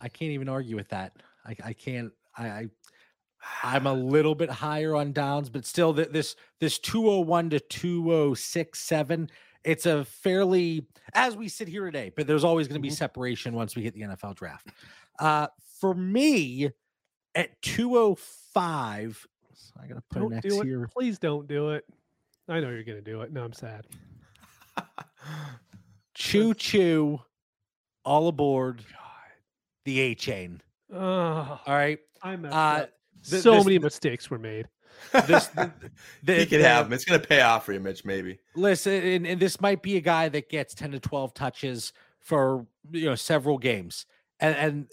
[0.00, 1.12] I can't even argue with that.
[1.44, 2.12] I, I can't.
[2.36, 2.68] I, I
[3.62, 9.30] I'm a little bit higher on downs, but still, th- this this 201 to 2067.
[9.64, 12.96] It's a fairly as we sit here today, but there's always going to be Mhm.
[12.98, 14.68] separation once we hit the NFL draft.
[15.18, 15.48] Uh,
[15.80, 16.70] for me,
[17.34, 20.66] at 205, So I gotta put Don't an X do it.
[20.66, 20.86] here.
[20.88, 21.84] Please don't do it.
[22.48, 23.32] I know you're gonna do it.
[23.32, 23.86] No, I'm sad.
[26.14, 27.20] Choo choo,
[28.04, 28.84] all aboard
[29.84, 30.60] the Achane.
[30.92, 30.98] Oh,
[31.66, 31.98] All right.
[32.22, 32.86] I'm Uh.
[33.30, 34.68] Th- so this- many mistakes were made.
[35.26, 35.70] This, the,
[36.22, 36.92] the- he could the- have him.
[36.94, 38.04] It's going to pay off for you, Mitch.
[38.04, 38.38] Maybe.
[38.54, 42.66] Listen, and, and this might be a guy that gets 10 to 12 touches for
[42.90, 44.06] you know several games.
[44.40, 44.86] And and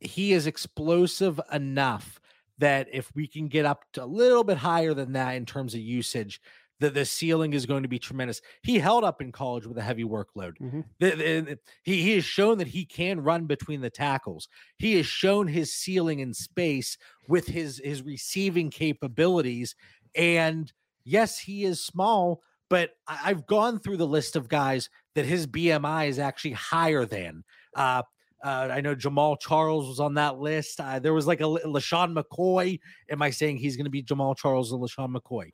[0.00, 2.20] he is explosive enough
[2.58, 5.74] that if we can get up to a little bit higher than that in terms
[5.74, 6.40] of usage,
[6.80, 8.40] the, the ceiling is going to be tremendous.
[8.62, 10.58] He held up in college with a heavy workload.
[10.60, 10.84] Mhm.
[10.98, 14.48] The- the- he, he has shown that he can run between the tackles.
[14.78, 16.96] He has shown his ceiling in space
[17.28, 19.74] with his his receiving capabilities.
[20.16, 20.72] And
[21.04, 25.46] yes, he is small, but I- I've gone through the list of guys that his
[25.46, 27.44] BMI is actually higher than.
[27.76, 28.02] Uh,
[28.42, 30.80] uh, I know Jamaal Charles was on that list.
[30.80, 32.80] Uh, there was like a LeSean McCoy.
[33.10, 35.50] Am I saying he's going to be Jamaal Charles and LeSean McCoy?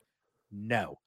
[0.51, 0.97] No,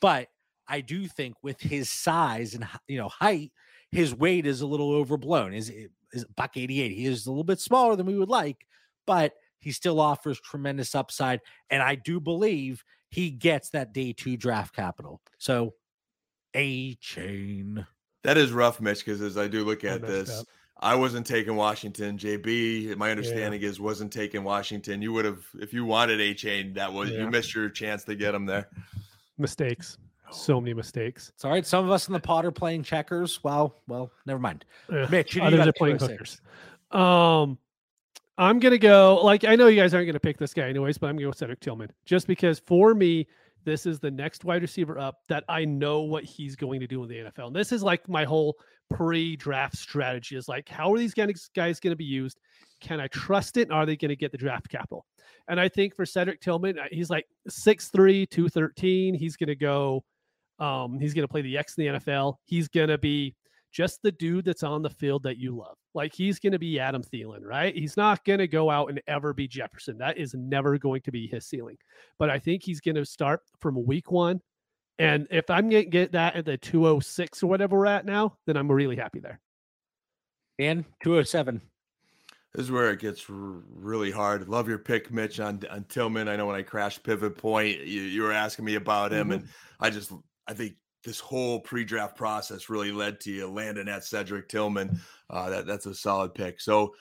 [0.00, 0.28] but
[0.68, 3.52] I do think with his size and you know height,
[3.90, 5.54] his weight is a little overblown.
[5.54, 5.72] Is
[6.12, 6.92] is buck eighty eight?
[6.92, 8.66] He is a little bit smaller than we would like,
[9.06, 11.40] but he still offers tremendous upside,
[11.70, 15.20] and I do believe he gets that day two draft capital.
[15.38, 15.74] So,
[16.54, 17.86] a chain.
[18.24, 20.46] That is rough, Mitch, because as I do look at messed this, up.
[20.78, 22.18] I wasn't taking Washington.
[22.18, 25.00] JB, my understanding is wasn't taking Washington.
[25.00, 27.20] You would have, if you wanted Achane, that was Yeah.
[27.20, 28.68] you missed your chance to get him there.
[29.38, 29.98] Mistakes.
[30.32, 31.30] So many mistakes.
[31.34, 31.64] It's all right.
[31.64, 33.42] Some of us in the pot are playing checkers.
[33.44, 34.64] Well, well, never mind.
[34.92, 36.40] Ugh, Mitch, others are playing 206?
[36.90, 37.00] hookers.
[37.00, 37.58] Um,
[38.38, 39.20] I'm gonna go.
[39.22, 41.32] Like I know you guys aren't gonna pick this guy anyways, but I'm gonna go
[41.32, 43.26] Cedric Tillman just because for me,
[43.64, 47.02] this is the next wide receiver up that I know what he's going to do
[47.02, 47.48] in the NFL.
[47.48, 48.56] And this is like my whole
[48.90, 52.38] pre-draft strategy is like, how are these guys going to be used?
[52.80, 53.70] Can I trust it?
[53.70, 55.06] Are they going to get the draft capital?
[55.48, 59.14] And I think for Cedric Tillman, uh, he's like 6'3, 213.
[59.14, 60.04] He's going to go,
[60.58, 62.34] um, he's going to play the X in the NFL.
[62.44, 63.34] He's going to be
[63.72, 65.76] just the dude that's on the field that you love.
[65.94, 67.74] Like he's going to be Adam Thielen, right?
[67.74, 69.98] He's not going to go out and ever be Jefferson.
[69.98, 71.76] That is never going to be his ceiling.
[72.18, 74.40] But I think he's going to start from week one.
[74.98, 78.36] And if I'm going to get that at the 206 or whatever we're at now,
[78.46, 79.40] then I'm really happy there.
[80.58, 81.60] And 207.
[82.54, 84.48] This is where it gets r- really hard.
[84.48, 86.28] Love your pick, Mitch, on, on Tillman.
[86.28, 89.34] I know when I crashed Pivot Point, you, you were asking me about him, Mhm.
[89.34, 90.10] and I just
[90.48, 94.98] I think this whole pre-draft process really led to you landing at Cedric Tillman.
[95.28, 96.58] Uh, that that's a solid pick.
[96.60, 96.92] So w-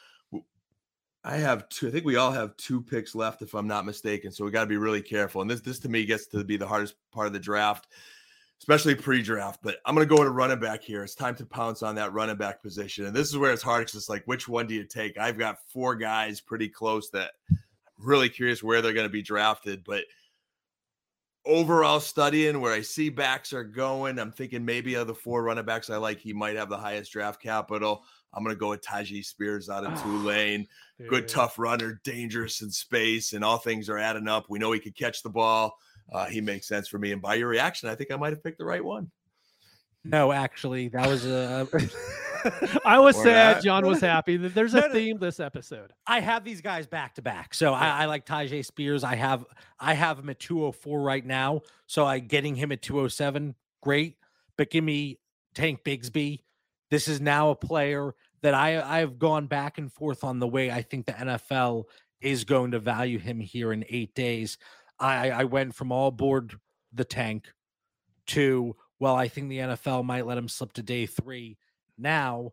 [1.28, 1.88] I have two.
[1.88, 4.32] I think we all have two picks left, if I'm not mistaken.
[4.32, 5.41] So we got to be really careful.
[5.41, 7.88] And this this to me gets to be the hardest part of the draft,
[8.59, 9.59] especially pre-draft.
[9.63, 11.03] But I'm going to go to running back here.
[11.03, 13.82] It's time to pounce on that running back position, and this is where it's hard
[13.82, 15.17] because it's like, which one do you take?
[15.17, 17.57] I've got four guys pretty close that I'm
[17.97, 20.03] really curious where they're going to be drafted, but
[21.43, 25.65] overall studying where I see backs are going, I'm thinking maybe of the four running
[25.65, 28.03] backs I like, he might have the highest draft capital.
[28.34, 30.03] I'm going to go with Tyjae Spears out of Ah,
[30.98, 31.10] Tulane.
[31.10, 31.36] Good, Yeah.
[31.36, 34.46] tough runner, dangerous in space, and all things are adding up.
[34.50, 35.78] We know he could catch the ball.
[36.12, 37.12] Uh, he makes sense for me.
[37.12, 39.12] And by your reaction, I think I might have picked the right one.
[40.04, 41.68] No, actually, that was a.
[42.86, 43.56] I was Or sad.
[43.56, 43.64] not.
[43.64, 44.38] John was happy.
[44.38, 44.93] There's a No, no.
[44.93, 45.91] theme this episode.
[46.06, 47.56] I have these guys back to back.
[47.56, 49.04] So I, I like Tyjae Spears.
[49.04, 49.43] I have
[49.80, 51.62] I have him at 204 right now.
[51.88, 54.18] So I getting him at 207, great.
[54.58, 55.18] But give me
[55.56, 56.41] Tank Bigsby.
[56.91, 58.14] This is now a player
[58.46, 61.86] that I I've gone back and forth on the way I think the NFL
[62.22, 64.60] is going to value him here in eight days.
[65.00, 66.54] I I went from all board
[66.93, 67.48] the tank
[68.28, 71.58] to well, I think the NFL might let him slip to day three.
[71.98, 72.52] Now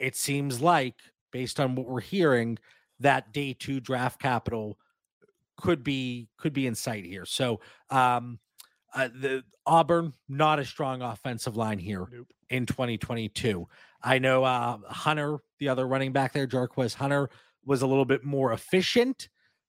[0.00, 0.96] it seems like,
[1.30, 2.58] based on what we're hearing,
[2.98, 4.76] that day two draft capital
[5.56, 7.24] could be could be in sight here.
[7.24, 7.60] So
[7.90, 8.40] um
[8.92, 12.26] uh, the Auburn not a strong offensive line here Nope.
[12.50, 13.68] in 2022.
[14.02, 17.30] I know uh Hunter, the other running back there, Jarquez Hunter,
[17.64, 19.28] was a little bit more efficient,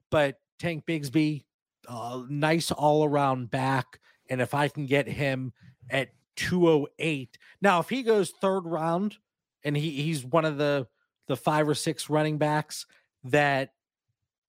[0.09, 1.45] but Tank Bigsby,
[1.87, 3.99] uh, nice all around back.
[4.29, 5.53] And if I can get him
[5.89, 9.17] at 208, now if he goes third round
[9.63, 10.87] and he he's one of the
[11.27, 12.85] the five or six running backs
[13.25, 13.73] that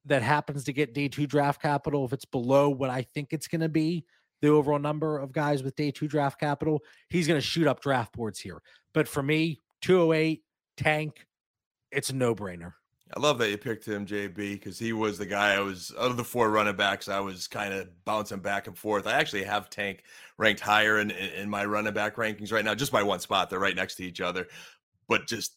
[0.07, 3.49] that happens to get day two draft capital, if it's below what I think it's
[3.49, 4.05] going to be,
[4.41, 7.81] the overall number of guys with day two draft capital, he's going to shoot up
[7.81, 8.63] draft boards here.
[8.93, 10.43] But for me, 208
[10.77, 11.27] tank,
[11.91, 12.73] it's a no brainer.
[13.17, 16.13] I love that you picked him, JB, because he was the guy I was out
[16.13, 17.09] of the four running backs.
[17.09, 19.07] I was kind of bouncing back and forth.
[19.09, 20.05] I actually have Tank
[20.39, 23.51] ranked higher in, in, my running back rankings right now, just by one spot.
[23.51, 24.47] They're right next to each other,
[25.09, 25.57] but just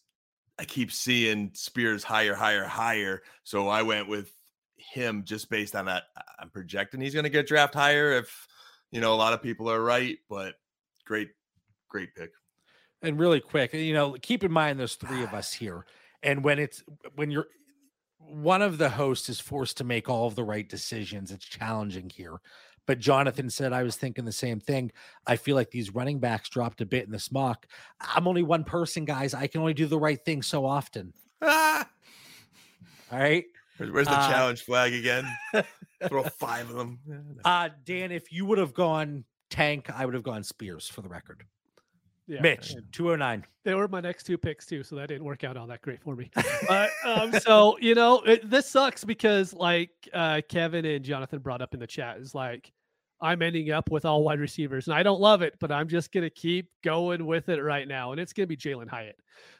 [0.58, 3.22] I keep seeing Spears higher, higher, higher.
[3.44, 4.32] So I went with
[4.76, 6.04] him just based on that.
[6.40, 8.48] I'm projecting he's going to get draft higher if
[8.90, 10.54] you know a lot of people are right, but
[11.04, 11.30] great,
[11.88, 12.30] great pick.
[13.04, 15.84] And really quick, you know, keep in mind there's three of us here,
[16.22, 16.82] and when it's
[17.16, 17.46] when you're
[18.18, 22.08] one of the hosts is forced to make all of the right decisions, it's challenging
[22.08, 22.40] here.
[22.86, 24.90] But Jonathan said I was thinking the same thing.
[25.26, 27.66] I feel like these running backs dropped a bit in this mock.
[28.00, 29.34] I'm only one person, guys.
[29.34, 31.12] I can only do the right thing so often.
[31.42, 31.86] Ah,
[33.12, 33.44] All right.
[33.76, 35.26] where's, the Uh, challenge flag again?
[36.08, 36.98] Throw five of them.
[37.44, 41.08] Uh Dan, if you would have gone tank, I would have gone Spears for the
[41.10, 41.44] record.
[42.26, 43.44] Yeah, Mitch, and 209.
[43.64, 46.00] They were my next two picks too, so that didn't work out all that great
[46.02, 46.30] for me.
[46.68, 51.60] but um, so you know, it, this sucks because like uh, Kevin and Jonathan brought
[51.60, 52.72] up in the chat is like
[53.20, 56.12] I'm ending up with all wide receivers, and I don't love it, but I'm just
[56.12, 59.16] gonna keep going with it right now, and it's gonna be Jalin Hyatt.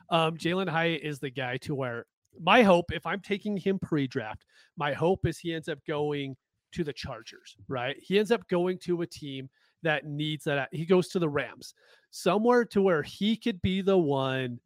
[0.08, 2.06] Um, Jalin Hyatt is the guy to where
[2.40, 4.44] my hope, if I'm taking him pre-draft,
[4.76, 6.36] my hope is he ends up going
[6.72, 7.96] to the Chargers, right?
[8.00, 9.48] He ends up going to a team
[9.82, 10.68] that needs that.
[10.72, 11.74] He goes to the Rams,
[12.14, 14.60] somewhere to where he could be the one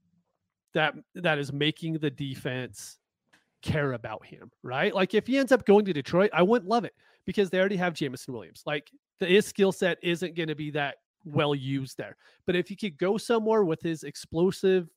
[0.75, 2.99] that that is making the defense
[3.63, 4.95] care about him, right?
[4.95, 6.93] Like if he ends up going to Detroit, I wouldn't love it
[7.25, 8.63] because they already have Jameson Williams.
[8.67, 12.17] Like the, his skill set isn't going to be that well used there.
[12.47, 14.89] But if he could go somewhere with his explosive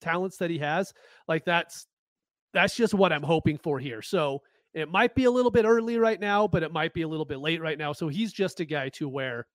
[0.00, 0.92] talents that he has,
[1.28, 1.86] like that's
[2.52, 4.02] that's just what I'm hoping for here.
[4.02, 4.42] So
[4.74, 7.24] it might be a little bit early right now, but it might be a little
[7.24, 7.92] bit late right now.
[7.92, 9.46] So he's just a guy to where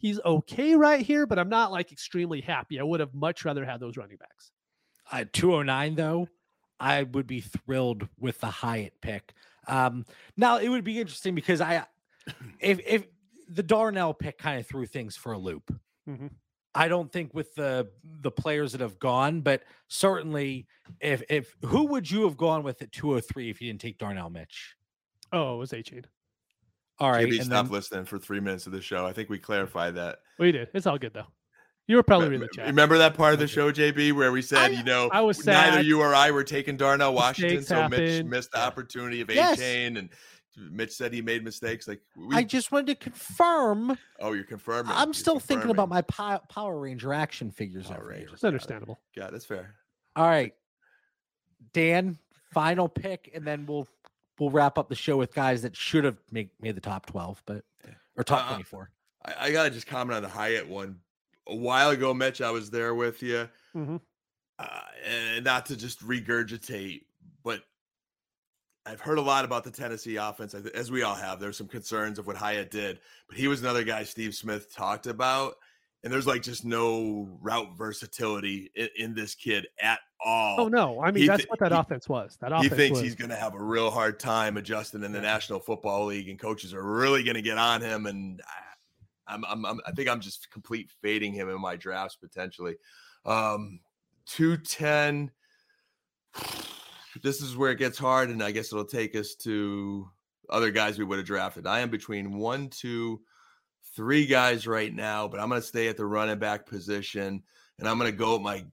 [0.00, 2.80] he's okay right here, but I'm not like extremely happy.
[2.80, 4.50] I would have much rather had those running backs.
[5.12, 6.28] At 209, though,
[6.78, 9.34] I would be thrilled with the Hyatt pick.
[9.66, 10.04] Um,
[10.36, 11.84] now it would be interesting because I,
[12.60, 13.06] if if
[13.48, 15.74] the Darnell pick kind of threw things for a loop.
[16.08, 16.30] Mhm.
[16.74, 20.68] I don't think with the the players that have gone, but certainly
[21.00, 24.30] if if who would you have gone with at 203 if you didn't take Darnell
[24.30, 24.76] Mitch?
[25.32, 26.04] Oh, it was Achane.
[27.00, 29.06] All right, JB, and stop then- listening for three minutes of the show.
[29.06, 30.18] I think we clarified that.
[30.38, 30.68] We did.
[30.74, 31.26] It's all good though.
[31.88, 32.66] You were probably in the chat.
[32.66, 35.44] Remember that part of the show, JB, where we said, I- you know, I was
[35.44, 39.30] neither you or I were taking Darnell Washington, Mistakes so Mitch missed the opportunity of
[39.30, 39.58] A Yes.
[39.58, 40.08] chain, and
[40.56, 41.88] Mitch said he made mistakes.
[41.88, 43.96] Like, we, I just wanted to confirm.
[44.20, 44.92] oh, you're confirming.
[44.94, 47.86] I'm You're still thinking about my Power Ranger action figures.
[47.86, 48.18] Power over here.
[48.20, 48.34] Rangers.
[48.34, 49.00] It's understandable.
[49.16, 49.74] Yeah, that's fair.
[50.14, 50.54] All right,
[51.72, 52.18] Dan,
[52.52, 53.88] final pick, and then we'll
[54.40, 57.40] we'll wrap up the show with guys that should have made made the top twelve,
[57.46, 57.62] but
[58.16, 58.90] or top Uh, twenty four.
[59.24, 60.98] I, I gotta just comment on the Hyatt one.
[61.46, 64.00] A while ago, Mitch, I was there with you, Mhm.
[64.58, 67.02] uh, and not to just regurgitate,
[67.44, 67.62] but
[68.86, 71.38] I've heard a lot about the Tennessee offense, as- as we all have.
[71.38, 75.06] There's some concerns of what Hyatt did, but he was another guy Steve Smith talked
[75.06, 75.56] about,
[76.02, 80.60] and there's like just no route versatility in, in this kid at all.
[80.60, 82.36] Oh no, I mean He that's thi- what that he- offense was.
[82.40, 83.02] That offense he thinks was.
[83.02, 85.24] he's going to have a real hard time adjusting in the Yeah.
[85.24, 88.06] National Football League, and coaches are really going to get on him.
[88.06, 92.16] And I, I'm, I'm, I'm, I think I'm just complete fading him in my drafts
[92.16, 92.76] potentially.
[93.24, 93.80] Um,
[94.26, 95.30] two ten.
[97.22, 100.08] This is where it gets hard, and I guess it'll take us to
[100.48, 101.66] other guys we would have drafted.
[101.66, 103.20] I am between one, two,
[103.94, 107.42] three guys right now, but I'm going to stay at the running back position,
[107.78, 108.64] and I'm going to go with my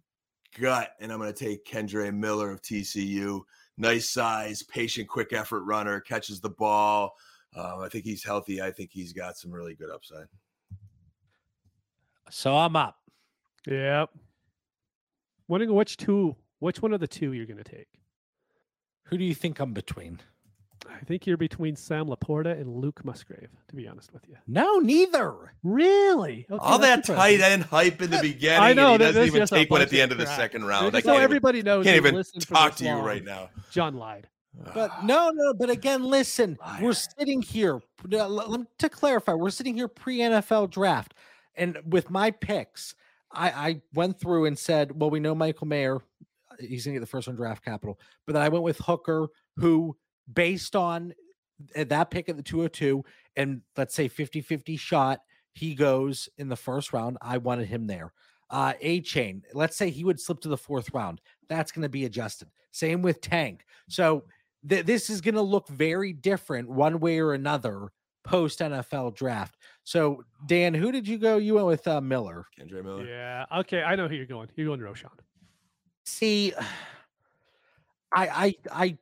[0.59, 3.41] gut, and I'm going to take Kendre Miller of TCU.
[3.77, 7.15] Nice size, patient, quick effort runner, catches the ball.
[7.55, 8.61] Uh, I think he's healthy.
[8.61, 10.27] I think he's got some really good upside.
[12.29, 12.97] So I'm up.
[13.65, 14.09] Yep.
[15.47, 17.87] Wondering which two, which one of the two you're going to take.
[19.03, 20.19] Who do you think I'm between?
[20.89, 23.49] I think you're between Sam Laporta and Luke Musgrave.
[23.69, 24.35] To be honest with you.
[24.47, 25.53] No, neither.
[25.63, 26.45] Really?
[26.49, 29.23] Okay, All that that's tight end hype in the beginning, I know, and he doesn't
[29.25, 30.37] even is take one at the end of the crap.
[30.37, 30.87] second round.
[30.87, 33.23] I Just can't so even, everybody knows, can't even talk this to you long, right
[33.23, 33.49] now.
[33.71, 34.27] John lied.
[34.73, 35.53] But no, no.
[35.53, 36.79] But again, listen, Liar.
[36.81, 37.79] we're sitting here.
[38.11, 41.13] l- l- To clarify, we're sitting here pre NFL draft,
[41.55, 42.95] and with my picks,
[43.31, 47.01] I, I went through and said, well, we know Michael Mayer, uh, he's gonna get
[47.01, 49.27] the first round draft capital, but then I went with Hooker,
[49.57, 49.95] who
[50.31, 51.13] based on
[51.75, 53.03] that pick at the 202
[53.35, 55.19] and let's say 50-50 shot,
[55.53, 57.17] he goes in the first round.
[57.21, 58.13] I wanted him there.
[58.49, 61.19] Uh, Achane, let's say he would slip to the fourth round.
[61.49, 62.49] That's going to be adjusted.
[62.71, 63.65] Same with Tank.
[63.89, 64.23] So
[64.67, 67.91] th- this is going to look very different one way or another
[68.23, 69.57] post NFL draft.
[69.83, 71.37] So Dan, who did you go?
[71.37, 72.45] You went with uh, Miller.
[72.59, 73.05] Kendre Miller.
[73.05, 73.45] Yeah.
[73.59, 73.81] Okay.
[73.81, 74.49] I know who you're going.
[74.55, 75.09] You're going Roschon.
[76.05, 76.53] See,
[78.13, 78.97] I I I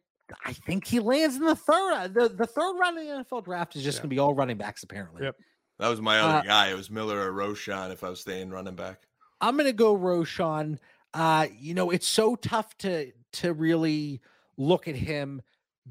[0.45, 1.93] I think he lands in the third.
[1.93, 4.01] uh, The the third round of the NFL draft is just Yeah.
[4.03, 5.23] going to be all running backs apparently.
[5.23, 5.35] Yep.
[5.79, 6.67] That was my other Uh, guy.
[6.69, 9.01] It was Miller or Roschon if I was staying running back.
[9.41, 10.79] I'm gonna go Roschon.
[11.13, 14.21] Uh, you know, it's so tough to to really
[14.57, 15.41] look at him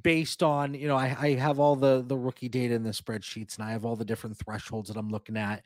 [0.03, 3.57] based on you know I, I have all the the rookie data in the spreadsheets
[3.59, 5.63] and I have all the different thresholds that I'm looking at,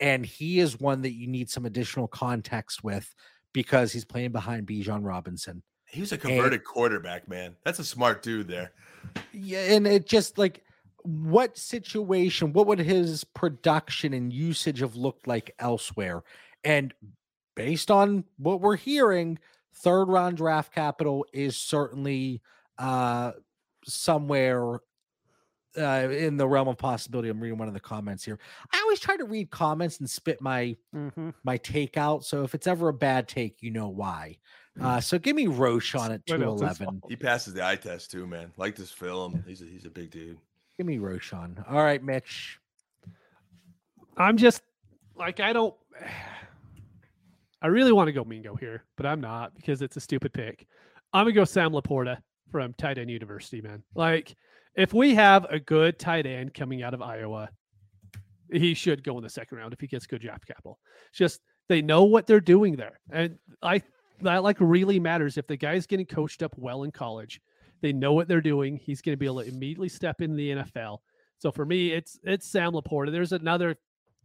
[0.00, 3.14] and he is one that you need some additional context with
[3.52, 5.62] because he's playing behind Bijan Robinson.
[5.90, 7.56] He was a converted and, quarterback, man.
[7.64, 8.72] That's a smart dude there.
[9.32, 10.62] Yeah, and it just like
[11.02, 16.22] what situation, what would his production and usage have looked like elsewhere?
[16.62, 16.92] And
[17.56, 19.38] based on what we're hearing,
[19.74, 22.42] third round draft capital is certainly
[22.78, 23.32] uh
[23.84, 24.80] somewhere
[25.78, 27.28] uh, in the realm of possibility.
[27.28, 28.38] I'm reading one of the comments here.
[28.72, 31.30] I always try to read comments and spit my mm-hmm.
[31.44, 32.24] my take out.
[32.24, 34.38] So if it's ever a bad take, you know why.
[34.80, 37.02] Uh, so give me Roschon at 211.
[37.08, 38.52] He passes the eye test too, man.
[38.56, 39.42] Like this film.
[39.46, 40.38] He's a, he's a big dude.
[40.76, 41.64] Give me Roschon.
[41.70, 42.60] All right, Mitch.
[44.16, 44.62] I'm just
[45.16, 45.74] like I don't
[47.62, 50.66] I really want to go Mingo here, but I'm not because it's a stupid pick.
[51.12, 52.18] I'm gonna go Sam LaPorta
[52.52, 53.82] from tight end university, man.
[53.94, 54.36] Like
[54.76, 57.48] if we have a good tight end coming out of Iowa,
[58.52, 60.78] he should go in the second round if he gets good draft capital.
[61.08, 63.00] It's just they know what they're doing there.
[63.10, 63.82] And I
[64.22, 67.40] that like really matters if the guy's getting coached up well in college.
[67.80, 68.76] They know what they're doing.
[68.76, 70.98] He's going to be able to immediately step in the NFL.
[71.38, 73.12] So for me, it's it's Sam LaPorta.
[73.12, 73.76] There's another.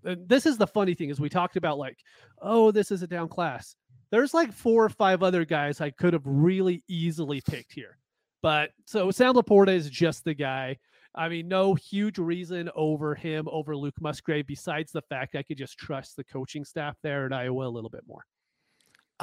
[0.04, 2.00] this is the funny thing is we talked about like,
[2.42, 3.76] oh, this is a down class.
[4.10, 7.98] There's like four or five other guys I could have really easily picked here.
[8.42, 10.78] But so Sam LaPorta is just the guy.
[11.16, 15.58] I mean, no huge reason over him over Luke Musgrave besides the fact I could
[15.58, 18.26] just trust the coaching staff there at Iowa a little bit more.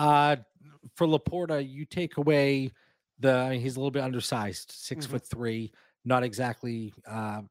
[0.00, 0.36] Uh
[0.96, 2.72] for LaPorta, you take away
[3.18, 5.12] the I mean, he's a little bit undersized, 6 mm-hmm.
[5.12, 5.72] foot three,
[6.04, 7.42] not exactly uh,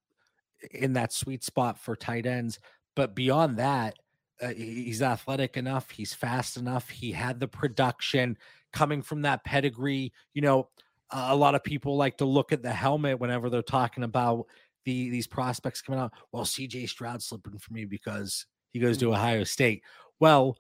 [0.72, 2.60] in that sweet spot for tight ends.
[2.96, 3.96] But beyond that,
[4.42, 8.38] uh, he's athletic enough, he's fast enough, he had the production
[8.74, 10.12] coming from that pedigree.
[10.34, 10.70] You know,
[11.12, 14.46] a lot of people like to look at the helmet whenever they're talking about
[14.86, 16.14] the these prospects coming out.
[16.32, 19.16] Well, CJ Stroud slipping for me because he goes to mm-hmm.
[19.16, 19.84] Ohio State.
[20.20, 20.58] Well,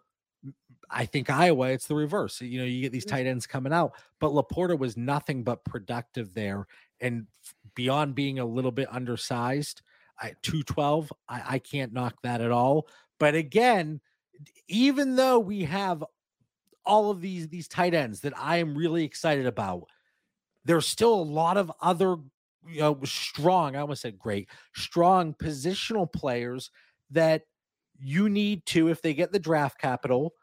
[0.89, 2.41] I think Iowa, it's the reverse.
[2.41, 3.09] You know, you get these mm.
[3.09, 6.67] tight ends coming out, but LaPorta was nothing but productive there.
[6.99, 7.27] And
[7.75, 9.81] beyond being a little bit undersized
[10.21, 12.87] at 212, I, I can't knock that at all.
[13.19, 14.01] But again,
[14.67, 16.03] even though we have
[16.85, 19.83] all of these these tight ends that I am really excited about,
[20.65, 22.15] there's still a lot of other
[22.67, 26.71] you know strong, I almost said great, strong positional players
[27.11, 27.43] that
[27.99, 30.33] you need to, if they get the draft capital,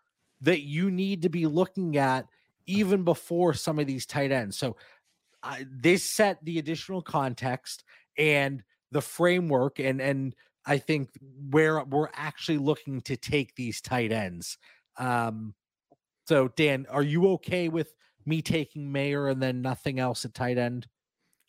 [0.41, 2.27] that you need to be looking at
[2.67, 4.57] even before some of these tight ends.
[4.57, 4.77] So
[5.43, 7.85] uh, they set the additional context
[8.19, 8.63] and
[8.93, 10.35] the framework, and and
[10.67, 11.11] I think
[11.51, 14.59] where we're actually looking to take these tight ends.
[14.99, 15.55] Um,
[16.27, 17.93] so Dan, are you okay with
[18.25, 20.87] me taking Mayer and then nothing else at tight end?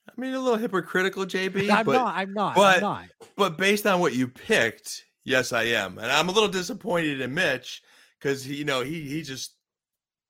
[0.07, 1.69] I mean, a little hypocritical, JB.
[1.69, 2.15] I'm but, not.
[2.15, 2.55] I'm not.
[2.55, 3.05] But, I'm not.
[3.35, 7.33] But based on what you picked, yes, I am, and I'm a little disappointed in
[7.33, 7.83] Mitch
[8.17, 9.53] because you know he he just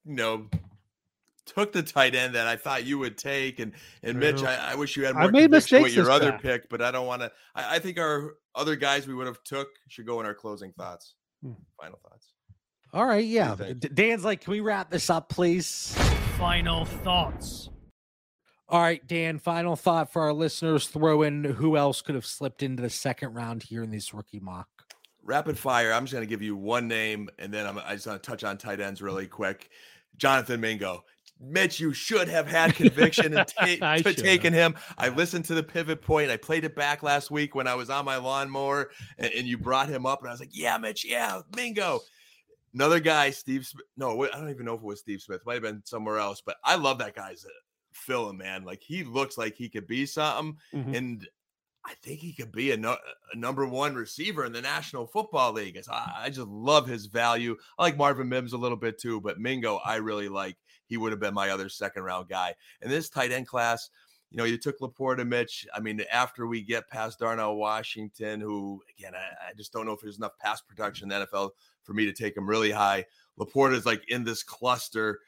[0.06, 0.50] you know
[1.46, 3.72] took the tight end that I thought you would take, and
[4.04, 5.26] and Mitch, I, I wish you had more.
[5.26, 7.32] I made mistakes with your other pick, but I don't want to.
[7.56, 10.74] I, I, think our other guys we would have took should go in our closing
[10.74, 11.54] thoughts, hmm.
[11.80, 12.34] final thoughts.
[12.94, 13.56] All right, yeah.
[13.94, 15.94] Dan's like, can we wrap this up, please?
[16.38, 17.70] Final thoughts.
[18.70, 19.40] All right, Dan.
[19.40, 20.88] Final thought for our listeners.
[20.88, 24.40] Throw in who else could have slipped into the second round here in this rookie
[24.40, 24.68] mock
[25.28, 25.94] rapid fire.
[25.94, 28.28] I'm just going to give you one name, and then I'm, I just want to
[28.28, 29.70] touch on tight ends really quick.
[30.18, 31.04] Jonathan Mingo.
[31.40, 33.48] Mitch, you should have had conviction and
[33.80, 34.74] ta- to taken him.
[34.98, 36.32] I listened to the pivot point.
[36.32, 38.90] I played it back last week when I was on my lawnmower,
[39.20, 42.00] and, and you brought him up, and I was like, "Yeah, Mitch, yeah, Mingo."
[42.74, 43.68] Another guy, Steve.
[43.68, 43.86] Smith.
[43.98, 45.42] No, I don't even know if it was Steve Smith.
[45.46, 47.50] Might have been somewhere else, but I love that guy's uh,
[47.94, 48.64] film, man.
[48.64, 50.96] Like he looks like he could be something, mm-hmm.
[50.96, 51.28] and
[51.88, 52.98] I think he could be a, no,
[53.34, 55.82] a, number one receiver in the National Football League.
[55.90, 57.56] I, I, just love his value.
[57.80, 60.58] I like Marvin Mims a little bit too, but Mingo, I really like.
[60.88, 62.56] He would have been my other second round guy.
[62.82, 63.90] And this tight end class,
[64.32, 65.66] you know, you took LaPorta Mitch.
[65.74, 69.94] I mean, after we get past Darnell Washington, who, again, I, I just don't know
[69.94, 71.52] if there's enough pass production in the NFL
[71.84, 73.06] for me to take him really high.
[73.40, 75.20] LaPorta is like in this cluster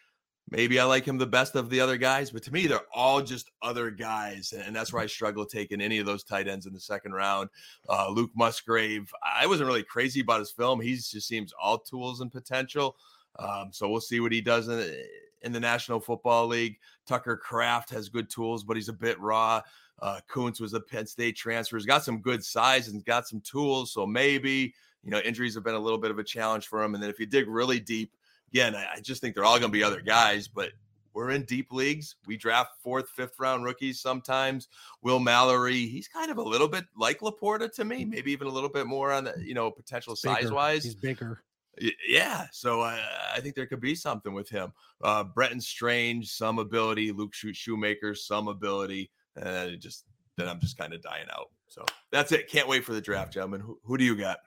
[0.52, 3.22] maybe I like him the best of the other guys, but to me, they're all
[3.22, 4.54] just other guys.
[4.54, 7.50] And that's where I struggle taking any of those tight ends in the second round.
[7.88, 10.82] Uh, Luke Musgrave, I wasn't really crazy about his film.
[10.82, 12.96] He just seems all tools and potential.
[13.38, 14.96] Um, so we'll see what he does in,
[15.44, 16.78] in the National Football League.
[17.06, 19.62] Tucker Kraft has good tools, but he's a bit raw.
[20.02, 21.78] Uh, Kuntz was a Penn State transfer.
[21.78, 23.94] He's got some good size and got some tools.
[23.94, 24.74] So maybe,
[25.04, 26.94] you know, injuries have been a little bit of a challenge for him.
[26.94, 28.14] And then if you dig really deep,
[28.52, 30.72] again, I, I just think they're all going to be other guys, but
[31.14, 32.16] we're in deep leagues.
[32.28, 34.68] We draft fourth, fifth round rookies sometimes.
[35.02, 38.52] Will Mallory, he's kind of a little bit like Laporta to me, maybe even a
[38.52, 40.84] little bit more on the you know potential size wise.
[40.84, 41.42] He's bigger.
[42.08, 43.00] Yeah, so I,
[43.36, 44.74] I think there could be something with him.
[45.02, 47.12] Uh, Brenton Strange, some ability.
[47.14, 49.12] Luke Schoonmaker, some ability.
[49.42, 50.04] Uh, just
[50.36, 51.52] then I'm just kind of dying out.
[51.68, 52.50] So that's it.
[52.50, 53.62] Can't wait for the draft, gentlemen.
[53.62, 54.40] Who, who do you got?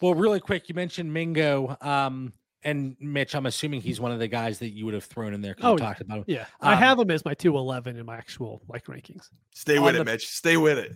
[0.00, 1.76] Well, really quick, you mentioned Mingo.
[1.80, 2.32] Um,
[2.62, 5.40] and Mitch, I'm assuming he's one of the guys that you would have thrown in
[5.40, 5.56] there.
[5.62, 6.24] Oh, you talked about him.
[6.26, 9.30] Yeah, I Um, have him as my 211 in my actual like rankings.
[9.54, 10.28] Stay On with the- it, Mitch.
[10.28, 10.92] Stay with it.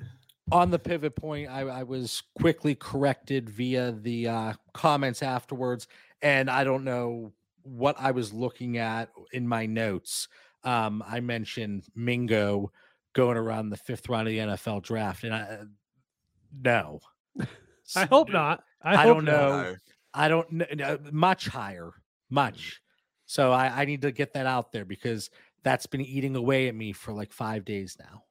[0.52, 5.86] on the pivot point, I, I was quickly corrected via the uh, comments afterwards,
[6.20, 7.32] and I don't know
[7.62, 10.28] what I was looking at in my notes.
[10.64, 12.72] Um, I mentioned Mingo
[13.14, 15.60] going around the fifth round of the NFL draft, and I
[16.62, 17.00] no,
[17.96, 18.62] I hope not.
[18.82, 19.32] I, I hope don't not.
[19.32, 19.74] know.
[20.14, 21.92] Uh, I don't know much higher,
[22.30, 22.80] much.
[23.26, 25.30] So I, I need to get that out there because
[25.62, 28.22] that's been eating away at me for like five days now.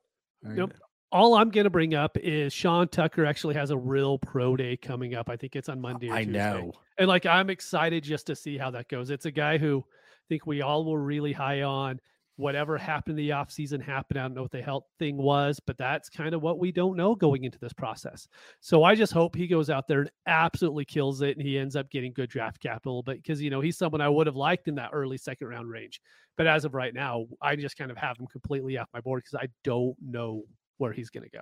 [0.44, 0.60] All right?
[0.60, 0.74] Yep.
[1.12, 4.76] All I'm going to bring up is Sean Tucker actually has a real pro day
[4.78, 5.30] coming up.
[5.30, 6.12] I think it's on Monday.
[6.12, 6.40] I Tuesday.
[6.40, 6.74] know.
[6.98, 9.10] And like I'm excited just to see how that goes.
[9.12, 12.00] It's a guy who I think we all were really high on.
[12.36, 14.20] Whatever happened in the offseason happened.
[14.20, 16.98] I don't know what the health thing was, but that's kind of what we don't
[16.98, 18.28] know going into this process.
[18.60, 21.76] So I just hope he goes out there and absolutely kills it and he ends
[21.76, 23.04] up getting good draft capital.
[23.04, 25.70] But because you know, he's someone I would have liked in that early second round
[25.70, 26.02] range.
[26.36, 29.24] But as of right now, I just kind of have him completely off my board
[29.24, 30.44] because I don't know
[30.78, 31.42] where he's gonna go.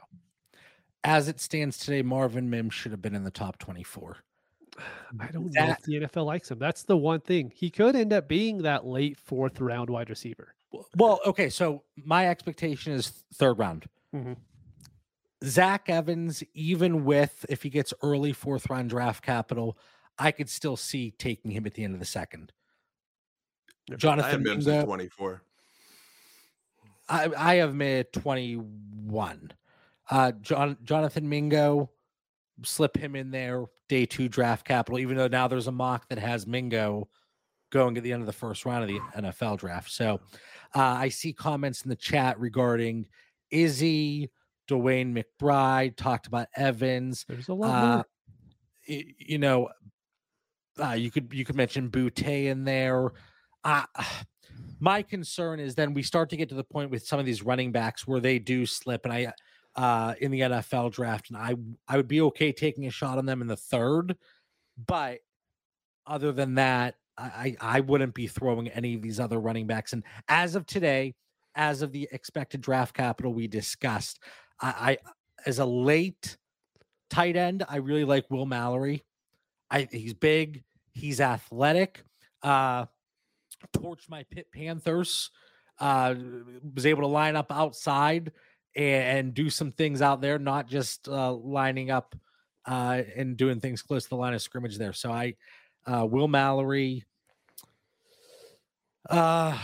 [1.04, 4.18] As it stands today, Marvin Mims should have been in the top 24.
[5.20, 6.60] I don't know if the NFL likes him.
[6.60, 7.52] That's the one thing.
[7.56, 10.54] He could end up being that late fourth round wide receiver.
[10.96, 13.88] Well, okay, so my expectation is third round.
[14.14, 14.38] Mhm.
[15.44, 19.78] Zach Evans, even with if he gets early fourth round draft capital,
[20.18, 22.54] I could still see taking him at the end of the second.
[23.90, 25.44] I had Jonathan Mims at Mingo, 24.
[27.10, 29.52] I, I have made 21.
[30.10, 31.90] Uh, John, Jonathan Mingo,
[32.64, 36.20] slip him in there, day two draft capital, even though now there's a mock that
[36.20, 37.10] has Mingo
[37.72, 39.90] going at the end of the first round of the NFL draft.
[39.90, 40.20] So
[40.74, 43.08] I see comments in the chat regarding
[43.50, 44.30] Izzy,
[44.70, 47.26] DeWayne McBride, talked about Evans.
[47.28, 48.06] There's a lot Uh, more.
[48.88, 49.70] you know,
[50.82, 53.12] uh, you could you could mention Butte in there.
[53.64, 53.84] Uh,
[54.80, 57.44] my concern is then we start to get to the point with some of these
[57.44, 59.34] running backs where they do slip, and I
[59.76, 61.56] uh, in the NFL draft, and I
[61.88, 64.16] I would be okay taking a shot on them in the third,
[64.88, 65.20] but
[66.08, 69.94] other than that, I I wouldn't be throwing any of these other running backs.
[69.94, 71.14] And as of today,
[71.56, 74.20] as of the expected draft capital we discussed,
[74.60, 74.98] I, I
[75.46, 76.38] as a late
[77.10, 79.04] tight end, I really like Will Mallory.
[79.70, 82.04] I he's big, he's athletic.
[82.42, 82.86] Uh
[83.76, 85.30] torched my Pitt Panthers.
[85.80, 86.16] Uh
[86.74, 88.32] was able to line up outside
[88.76, 92.16] and, and do some things out there, not just uh lining up
[92.66, 94.94] uh and doing things close to the line of scrimmage there.
[94.94, 95.36] So I
[95.86, 97.04] uh Will Mallory
[99.10, 99.58] uh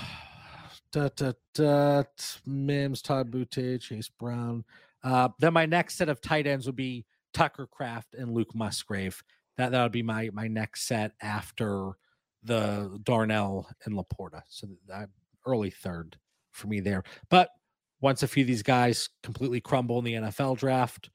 [0.91, 2.03] da, da, da,
[2.45, 4.63] Mims, Todd Butte, Chase Brown.
[5.03, 9.21] Uh, then my next set of tight ends would be Tucker Kraft and Luke Musgrave.
[9.57, 11.91] That that would be my my next set after
[12.43, 14.41] the Darnell and Laporta.
[14.47, 15.09] So that
[15.45, 16.17] early third
[16.51, 17.03] for me there.
[17.29, 17.49] But
[18.01, 21.09] once a few of these guys completely crumble in the NFL draft,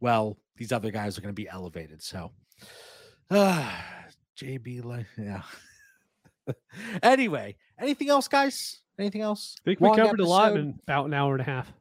[0.00, 2.02] well, these other guys are going to be elevated.
[2.02, 2.32] So,
[3.30, 3.70] uh,
[4.36, 5.42] JB, like, yeah.
[7.02, 8.80] anyway, anything else, guys?
[8.98, 9.56] Anything else?
[9.62, 11.72] I think we Long covered a lot in about an hour and a half.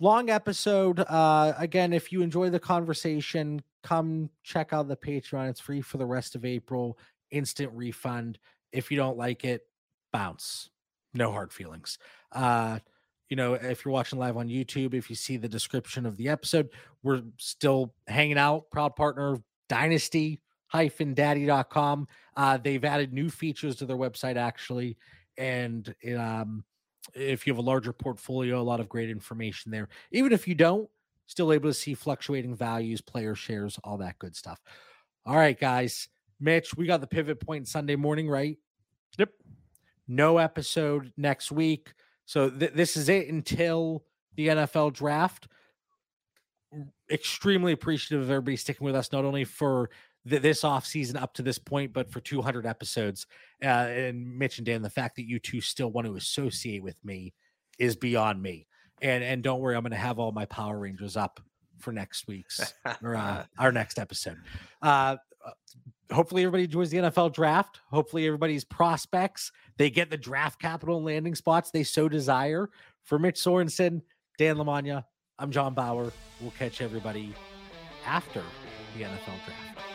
[0.00, 1.00] long episode.
[1.00, 5.50] Uh, again, if you enjoy the conversation, come check out the Patreon.
[5.50, 6.98] It's free for the rest of April.
[7.30, 8.38] Instant refund.
[8.72, 9.62] If you don't like it,
[10.12, 10.70] bounce.
[11.14, 11.98] No hard feelings.
[12.32, 12.78] Uh,
[13.28, 16.28] you know, if you're watching live on YouTube, if you see the description of the
[16.28, 16.68] episode,
[17.02, 18.70] we're still hanging out.
[18.70, 19.36] Proud partner
[19.68, 20.40] Dynasty
[20.72, 22.08] daddy.com.
[22.36, 24.96] Uh, they've added new features to their website actually.
[25.38, 26.64] And um,
[27.14, 29.88] if you have a larger portfolio, a lot of great information there.
[30.10, 30.88] Even if you don't,
[31.26, 34.60] still able to see fluctuating values, player shares, all that good stuff.
[35.24, 36.08] All right, guys.
[36.40, 38.58] Mitch, we got the pivot point Sunday morning, right?
[39.18, 39.30] Yep.
[40.08, 41.92] No episode next week.
[42.24, 44.04] So th- this is it until
[44.34, 45.48] the NFL draft.
[47.10, 49.90] Extremely appreciative of everybody sticking with us, not only for
[50.28, 53.26] th- this off season up to this point, but for 200 episodes.
[53.62, 56.96] Uh, and Mitch and Dan, the fact that you two still want to associate with
[57.04, 57.34] me
[57.78, 58.66] is beyond me.
[59.00, 61.40] And and don't worry, I'm going to have all my Power Rangers up
[61.78, 62.72] for next week's
[63.02, 64.36] or uh, our next episode.
[64.80, 65.16] Uh,
[66.12, 67.80] hopefully everybody enjoys the NFL draft.
[67.90, 72.70] Hopefully everybody's prospects they get the draft capital and landing spots they so desire.
[73.02, 74.00] For Mitch Sorensen,
[74.38, 75.04] Dan Lamagna,
[75.38, 76.12] I'm John Bauer.
[76.40, 77.34] We'll catch everybody
[78.06, 78.42] after
[78.96, 79.91] the NFL draft.